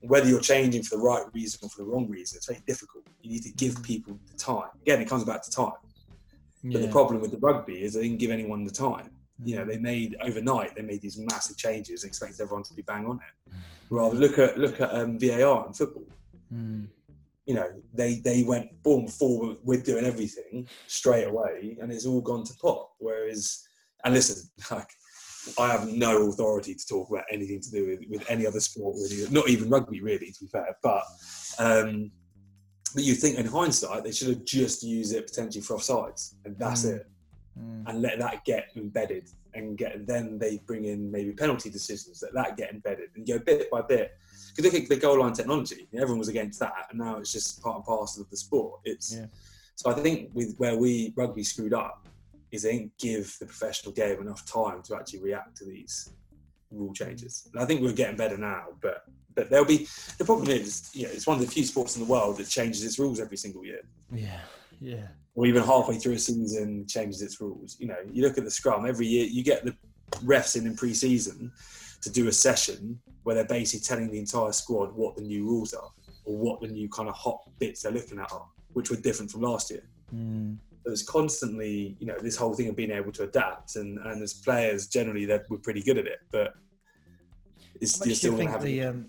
[0.00, 3.04] whether you're changing for the right reason or for the wrong reason, it's very difficult.
[3.22, 4.68] You need to give people the time.
[4.82, 5.72] Again, it comes back to time.
[6.62, 9.10] But the problem with the rugby is they didn't give anyone the time.
[9.44, 9.58] You Mm.
[9.58, 10.74] know, they made overnight.
[10.74, 13.52] They made these massive changes and expected everyone to be bang on it.
[13.90, 16.06] Rather look at look at um, VAR in football.
[16.52, 16.88] Mm.
[17.46, 22.22] you know, they they went boom forward with doing everything straight away, and it's all
[22.22, 22.88] gone to pot.
[22.98, 23.66] Whereas,
[24.04, 24.88] and listen, like,
[25.58, 28.96] I have no authority to talk about anything to do with, with any other sport,
[28.96, 30.76] really, not even rugby, really, to be fair.
[30.82, 31.04] But
[31.58, 32.10] um,
[32.94, 36.56] but you think in hindsight they should have just used it potentially for offsides, and
[36.58, 36.96] that's Mm.
[36.96, 37.06] it,
[37.58, 37.88] Mm.
[37.88, 42.32] and let that get embedded, and get then they bring in maybe penalty decisions that
[42.34, 44.12] that get embedded, and go bit by bit
[44.56, 45.88] because look at the goal line technology.
[45.94, 48.80] Everyone was against that, and now it's just part and parcel of the sport.
[48.84, 49.26] It's Yeah.
[49.76, 52.08] so I think with where we rugby screwed up
[52.54, 56.12] is they didn't give the professional game enough time to actually react to these
[56.70, 57.48] rule changes.
[57.52, 59.04] And I think we're getting better now, but
[59.34, 62.04] but there'll be the problem is you know it's one of the few sports in
[62.04, 63.82] the world that changes its rules every single year.
[64.12, 64.40] Yeah,
[64.80, 65.08] yeah.
[65.34, 67.76] Or even halfway through a season changes its rules.
[67.80, 69.26] You know, you look at the scrum every year.
[69.26, 69.74] You get the
[70.24, 71.50] refs in in pre-season
[72.02, 75.72] to do a session where they're basically telling the entire squad what the new rules
[75.72, 75.90] are
[76.24, 79.30] or what the new kind of hot bits they're looking at are, which were different
[79.30, 79.82] from last year.
[80.14, 80.58] Mm.
[80.86, 84.34] It's constantly, you know, this whole thing of being able to adapt, and and as
[84.34, 86.54] players generally that we're pretty good at it, but
[87.80, 89.06] it's How much do still you think the um,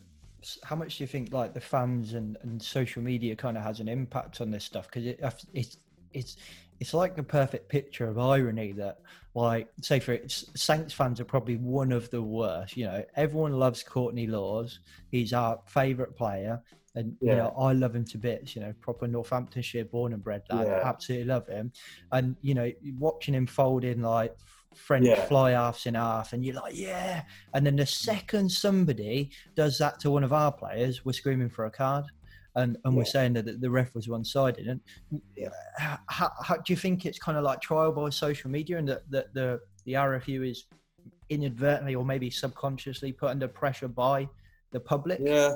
[0.64, 3.80] how much do you think like the fans and, and social media kind of has
[3.80, 4.88] an impact on this stuff?
[4.88, 5.20] Because it,
[5.54, 5.78] it's
[6.14, 6.38] it's
[6.80, 9.00] it's like the perfect picture of irony that
[9.34, 12.78] like say for it's Saints fans are probably one of the worst.
[12.78, 14.80] You know, everyone loves Courtney Lawes.
[15.12, 16.62] He's our favourite player.
[16.96, 18.56] And you know, I love him to bits.
[18.56, 20.68] You know, proper Northamptonshire born and bred lad.
[20.68, 20.82] Yeah.
[20.84, 21.72] Absolutely love him.
[22.12, 24.36] And you know, watching him fold in like
[24.74, 25.26] French Yeah.
[25.26, 27.24] fly halves in half, and you're like, yeah.
[27.54, 31.66] And then the second somebody does that to one of our players, we're screaming for
[31.66, 32.06] a card,
[32.56, 34.68] and and we're saying that the- ref was one-sided.
[34.68, 34.82] And
[35.36, 35.50] Yeah.
[35.78, 38.88] how, how, how do you think it's kind of like trial by social media, and
[38.88, 40.66] that that the the RFU is
[41.30, 44.28] inadvertently or maybe subconsciously put under pressure by
[44.72, 45.20] the public?
[45.22, 45.56] yeah.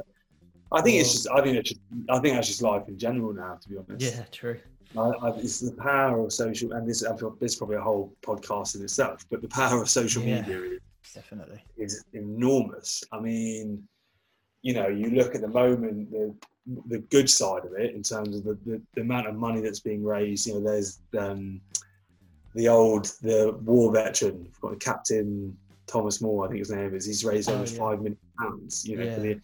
[0.71, 3.33] I think it's just, I think it's just, I think that's just life in general
[3.33, 4.15] now, to be honest.
[4.15, 4.59] Yeah, true.
[4.97, 7.81] I, I, it's the power of social, and this, I feel- this is probably a
[7.81, 10.41] whole podcast in itself, but the power of social Yeah.
[10.41, 11.63] media is, Definitely.
[11.77, 13.03] is enormous.
[13.11, 13.83] I mean,
[14.61, 16.33] you know, you look at the moment, the
[16.87, 19.79] the good side of it in terms of the, the, the amount of money that's
[19.79, 20.45] being raised.
[20.45, 21.59] You know, there's um,
[22.53, 26.93] the old the war veteran, I've got the Captain Thomas Moore, I think his name
[26.93, 27.05] is.
[27.05, 27.79] He's raised Oh, almost yeah.
[27.79, 28.85] five million pounds.
[28.85, 29.39] You know, for the,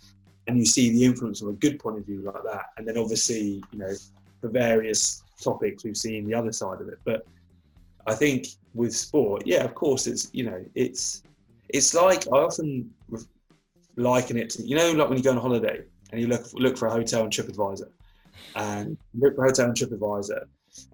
[0.47, 2.97] and you see the influence from a good point of view like that, and then
[2.97, 3.93] obviously, you know,
[4.41, 6.99] for various topics, we've seen the other side of it.
[7.03, 7.25] But
[8.07, 11.23] I think with sport, yeah, of course, it's you know, it's
[11.69, 12.91] it's like I often
[13.95, 15.81] liken it to you know, like when you go on holiday
[16.11, 17.89] and you look look for a hotel on TripAdvisor,
[18.55, 20.45] and look for a hotel on TripAdvisor,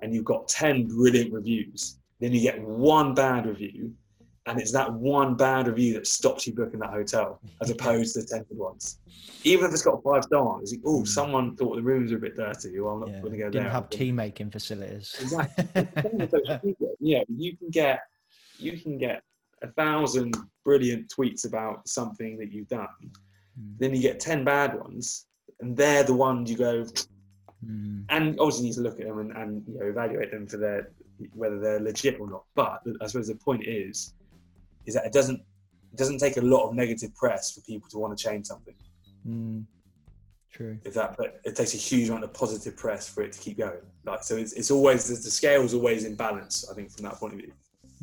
[0.02, 3.94] and you've got ten brilliant reviews, then you get one bad review,
[4.47, 8.22] and it's that one bad review that stops you booking that hotel as opposed to
[8.22, 8.99] the ten good ones.
[9.43, 12.80] Even if it's got five stars, oh, someone thought the rooms were a bit dirty.
[12.80, 13.09] Well, I'm not.
[13.09, 13.19] Yeah.
[13.22, 13.72] going to go Didn't there.
[13.72, 15.15] have tea making facilities.
[15.22, 15.68] Exactly.
[15.73, 16.88] Same with social media.
[16.99, 18.01] yeah, you can get
[18.57, 19.23] you can get
[19.61, 22.88] a thousand brilliant tweets about something that you've done.
[23.59, 23.77] Mm.
[23.80, 25.27] Then you get ten bad ones,
[25.59, 26.85] and they're the ones you go.
[27.63, 28.05] Mm.
[28.09, 30.57] And obviously, you need to look at them and, and you know evaluate them for
[30.57, 30.91] their
[31.34, 32.43] whether they're legit or not.
[32.55, 34.15] But I suppose the point is,
[34.85, 35.41] is that it doesn't
[35.91, 38.75] it doesn't take a lot of negative press for people to want to change something.
[39.27, 39.65] Mm.
[40.51, 40.77] True.
[40.83, 43.57] If that, but it takes a huge amount of positive press for it to keep
[43.57, 43.79] going.
[44.05, 46.65] Like so, it's, it's always the, the scale is always in balance.
[46.69, 47.53] I think from that point of view.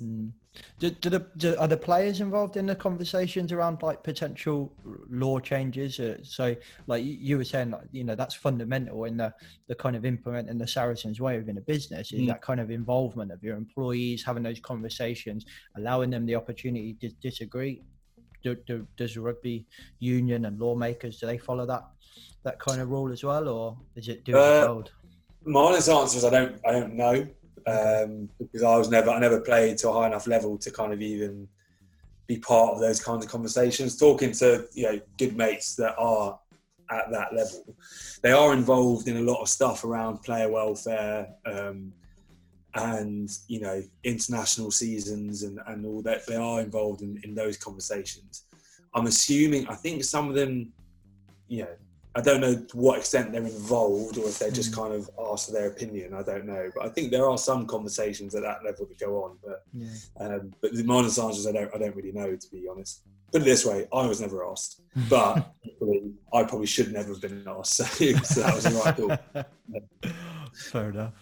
[0.01, 0.33] Mm.
[0.79, 4.73] Do, do the do, are the players involved in the conversations around like potential
[5.09, 6.01] law changes?
[6.01, 6.57] Uh, so,
[6.87, 9.33] like you, were saying, like you know that's fundamental in the
[9.69, 12.29] the kind of implementing the Saracens way within a business is Mm.
[12.29, 15.45] that kind of involvement of your employees, having those conversations,
[15.77, 17.83] allowing them the opportunity to disagree.
[18.43, 19.67] Do, do, does the rugby
[19.99, 21.85] union and lawmakers do they follow that
[22.45, 24.85] that kind of rule as well, or is it do Uh, you're?
[25.45, 27.27] My honest answer is I don't I don't know
[27.67, 30.93] um, because I was never I never played to a high enough level to kind
[30.93, 31.49] of even
[32.27, 33.97] be part of those kinds of conversations.
[33.97, 36.39] Talking to you know good mates that are
[36.91, 37.75] at that level,
[38.23, 41.93] they are involved in a lot of stuff around player welfare um,
[42.75, 46.27] and you know international seasons and, and all that.
[46.27, 48.45] They are involved in, in those conversations.
[48.95, 50.73] I'm assuming I think some of them,
[51.47, 51.77] you know,
[52.19, 55.47] I don't know to what extent they're involved or if they're just kind of asked
[55.47, 56.15] for their opinion.
[56.15, 59.23] I don't know, but I think there are some conversations at that level that go
[59.23, 59.39] on.
[59.45, 59.87] But Yeah.
[60.19, 63.03] um, but the honest answer is I don't I don't really know to be honest.
[63.31, 65.55] Put it this way, I was never asked, but
[66.35, 67.77] I probably should never have been asked.
[67.79, 70.13] So, so that was the right thought.
[70.73, 71.15] Fair enough.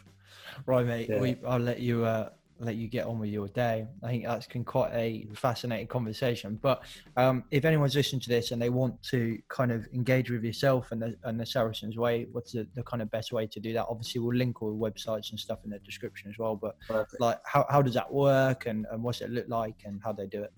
[0.64, 1.10] Right, mate.
[1.10, 1.20] Yeah.
[1.20, 3.86] We, I'll let you uh, let you get on with your day.
[4.02, 6.58] I think that's been quite a fascinating conversation.
[6.60, 6.82] But
[7.16, 10.92] um, if anyone's listening to this and they want to kind of engage with yourself
[10.92, 13.72] and the, and the Saracens way, what's the, the kind of best way to do
[13.74, 13.86] that?
[13.88, 16.56] Obviously, we'll link all the websites and stuff in the description as well.
[16.56, 17.20] But Perfect.
[17.20, 20.26] like, how, how does that work and, and what's it look like and how they
[20.26, 20.52] do it?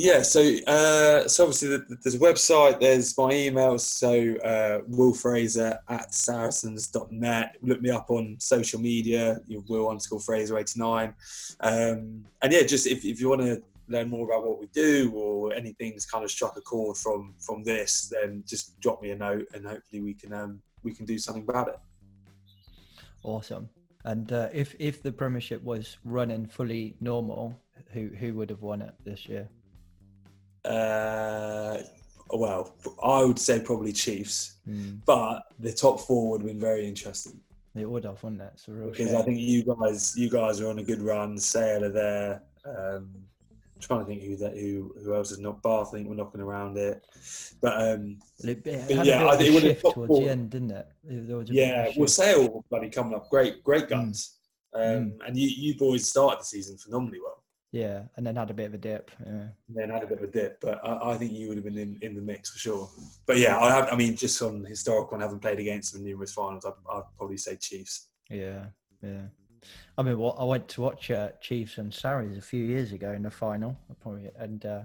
[0.00, 4.78] Yeah, so uh, so obviously th- th- there's a website, there's my email, so uh,
[4.86, 7.56] Will Fraser at saracens.net.
[7.62, 11.12] Look me up on social media, you Will underscore Fraser 89.
[11.58, 15.10] Um, and yeah, just if, if you want to learn more about what we do
[15.16, 19.16] or anything's kind of struck a chord from from this, then just drop me a
[19.16, 21.80] note and hopefully we can um, we can do something about it.
[23.24, 23.68] Awesome.
[24.04, 27.60] And uh, if if the Premiership was running fully normal,
[27.90, 29.48] who who would have won it this year?
[30.68, 31.82] Uh,
[32.30, 36.86] well, I would say probably Chiefs, Mm, but the top four would have been very
[36.86, 37.40] interesting.
[37.74, 38.50] it would have, wouldn't it?
[38.52, 39.16] It's a real because shame.
[39.16, 41.38] I think you guys, you guys are on a good run.
[41.38, 42.42] Sale are there.
[42.66, 43.08] Um,
[43.80, 45.88] trying to think who that who who else is not Bath.
[45.88, 47.02] I think we're knocking around it,
[47.62, 50.20] but um, It, it but yeah, I think it would have towards four.
[50.20, 50.86] the end, didn't it?
[51.04, 52.08] There was a bit of a yeah, well.
[52.08, 53.88] Sale bloody coming up great, great Mm.
[53.88, 54.34] guns.
[54.74, 57.37] Um, and you you boys started the season phenomenally well.
[57.70, 59.10] Yeah, and then had a bit of a dip.
[59.24, 59.48] Yeah.
[59.68, 61.76] Then had a bit of a dip, but I, I think you would have been
[61.76, 62.88] in, in the mix for sure.
[63.26, 63.88] But yeah, I have.
[63.92, 67.02] I mean, just on historical and having played against them in numerous finals, I'd, I'd
[67.18, 68.08] probably say Chiefs.
[68.30, 68.66] Yeah,
[69.02, 69.22] yeah.
[69.98, 73.12] I mean, what I went to watch uh, Chiefs and Sarries a few years ago
[73.12, 74.82] in the final, probably, and uh,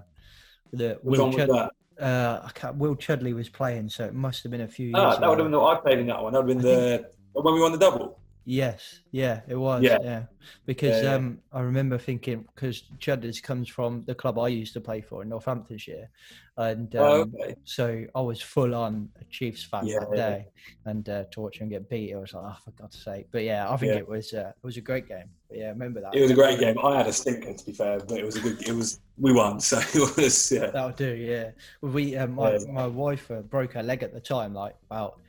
[0.72, 1.70] the Will, Chud-
[2.00, 4.96] uh, I can't, Will Chudley was playing, so it must have been a few years.
[4.98, 5.44] Ah, that would ago.
[5.44, 5.60] have been.
[5.60, 6.32] I played in that one.
[6.32, 8.20] That would have been the when we won the double.
[8.46, 9.82] Yes, yeah, it was.
[9.82, 9.98] Yeah.
[10.02, 10.22] Yeah,
[10.66, 11.14] because Yeah, yeah.
[11.14, 15.22] um, I remember thinking because Chudders comes from the club I used to play for
[15.22, 16.10] in Northamptonshire,
[16.58, 17.54] and um, Oh, okay.
[17.64, 20.46] so I was full on a Chiefs fan that day,
[20.84, 23.28] and uh, to watch them get beat, I was like, oh, for God's sake!
[23.30, 25.30] But yeah, I think it was uh, it was a great game.
[25.48, 26.14] But yeah, I remember that.
[26.14, 26.76] It was a great game.
[26.84, 28.68] I had a stinker to be fair, but it was a good.
[28.68, 30.66] It was we won, so it was yeah.
[30.66, 31.14] That'll do.
[31.14, 35.20] Yeah, we um, my my wife uh, broke her leg at the time, like about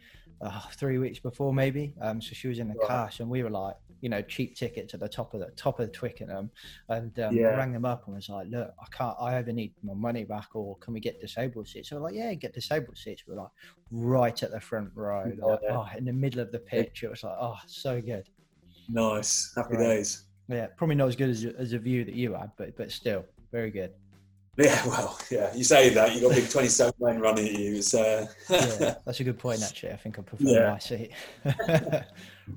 [0.45, 1.93] uh, three weeks before maybe.
[2.01, 2.87] Um, so she was in the Right.
[2.87, 5.79] cash, and we were like, you know, cheap tickets at the top of the top
[5.79, 6.51] of Twickenham,
[6.89, 7.55] and um, Yeah.
[7.55, 10.49] rang them up and was like, look, I can't, I either need my money back
[10.55, 11.89] or can we get disabled seats?
[11.89, 13.23] So we're like, yeah, get disabled seats.
[13.27, 13.49] We're like
[13.91, 17.03] right at the front row, like, oh, in the middle of the pitch.
[17.03, 18.27] It was like, oh, so good.
[18.87, 19.83] Nice, happy Right.
[19.87, 20.23] days.
[20.47, 23.25] Yeah, probably not as good as, as a view that you had, but but still
[23.51, 23.91] very good.
[24.57, 25.53] Yeah, well, yeah.
[25.53, 27.75] You say that you got big twenty-seven men running at you.
[27.75, 29.61] It's uh, yeah, that's a good point.
[29.61, 30.71] Actually, I think I prefer Yeah.
[30.71, 31.11] my seat.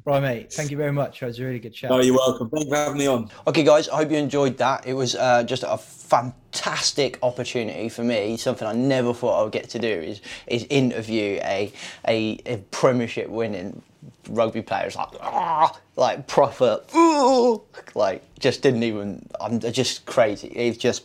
[0.04, 0.52] right, mate.
[0.52, 1.20] Thank you very much.
[1.22, 1.90] It was a really good chat.
[1.90, 2.50] Oh, you're welcome.
[2.50, 3.28] Thank you for having me on.
[3.48, 4.86] Okay, guys, I hope you enjoyed that.
[4.86, 8.36] It was uh, just a fantastic opportunity for me.
[8.36, 11.72] Something I never thought I would get to do is is interview a
[12.06, 13.82] a, a Premiership winning
[14.28, 14.86] rugby player.
[14.86, 16.80] It's like ah, like proper.
[16.94, 17.62] "Ooh," oh,
[17.96, 19.28] like just didn't even.
[19.40, 20.46] I'm just crazy.
[20.48, 21.04] It's just.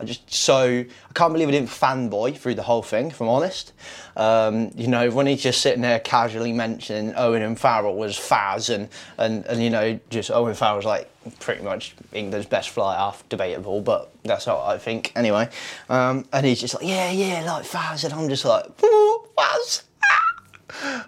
[0.00, 3.08] I just so I can't believe I didn't fanboy through the whole thing.
[3.08, 3.72] If I'm honest,
[4.16, 8.74] um, you know when he's just sitting there casually mentioning Owen and Farrell was Faz
[8.74, 8.88] and
[9.18, 11.10] and and you know just Owen Farrell's like
[11.40, 15.48] pretty much England's best fly half debatable, but that's what I think anyway.
[15.88, 19.82] Um, and he's just like yeah yeah like Faz and I'm just like Faz.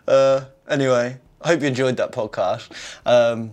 [0.09, 2.71] uh, anyway, I hope you enjoyed that podcast.
[3.05, 3.53] Um,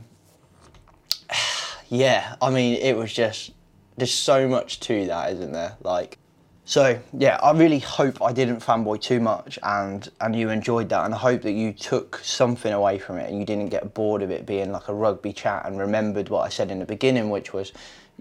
[1.89, 3.51] yeah, I mean, it was just
[3.97, 5.77] there's so much to that, isn't there?
[5.81, 6.17] Like,
[6.65, 11.05] so yeah, I really hope I didn't fanboy too much, and and you enjoyed that,
[11.05, 14.21] and I hope that you took something away from it, and you didn't get bored
[14.21, 17.29] of it being like a rugby chat, and remembered what I said in the beginning,
[17.29, 17.73] which was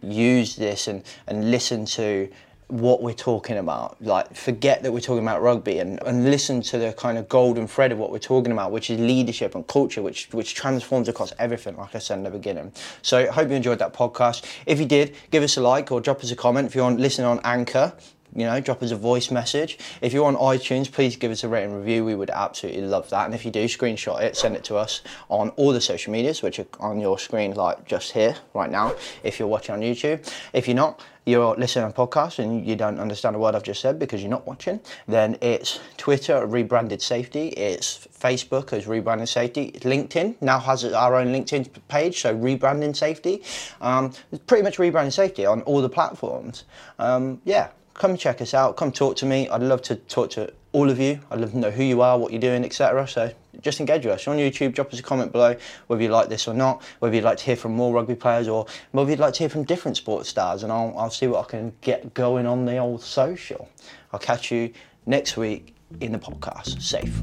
[0.03, 2.29] use this and and listen to
[2.73, 3.97] what we're talking about.
[4.01, 7.67] Like, forget that we're talking about rugby and, and listen to the kind of golden
[7.67, 11.35] thread of what we're talking about, which is leadership and culture, which which transforms across
[11.39, 12.73] everything, like I said in the beginning.
[13.03, 14.47] So, hope you enjoyed that podcast.
[14.65, 16.67] If you did, give us a like or drop us a comment.
[16.67, 17.93] If you're on listening on Anchor,
[18.35, 19.79] you know, drop us a voice message.
[20.01, 22.05] If you're on iTunes, please give us a rating review.
[22.05, 23.27] We would absolutely love that.
[23.27, 26.43] And if you do, screenshot it, send it to us on all the social medias,
[26.43, 30.27] which are on your screen, like just here right now, if you're watching on YouTube.
[30.53, 33.81] If you're not, you're listening on podcast and you don't understand a word I've just
[33.81, 39.73] said because you're not watching, then it's Twitter rebranded safety, it's Facebook as rebranded safety,
[39.73, 43.43] LinkedIn now has our own LinkedIn page, so rebranding safety.
[43.81, 46.65] Um, it's pretty much rebranding safety on all the platforms.
[46.99, 47.69] Um, yeah,
[48.03, 49.49] come check us out, come talk to me.
[49.49, 51.21] I'd love to talk to all of you.
[51.31, 53.07] I'd love to know who you are, what you're doing, etc.
[53.07, 54.75] So just engage with us on YouTube.
[54.75, 55.55] Drop us a comment below
[55.87, 58.49] whether you like this or not, whether you'd like to hear from more rugby players
[58.49, 61.45] or whether you'd like to hear from different sports stars, and I'll, I'll see what
[61.45, 63.69] I can get going on the old social.
[64.13, 64.73] I'll catch you
[65.07, 66.83] next week in the podcast.
[66.83, 67.23] Safe.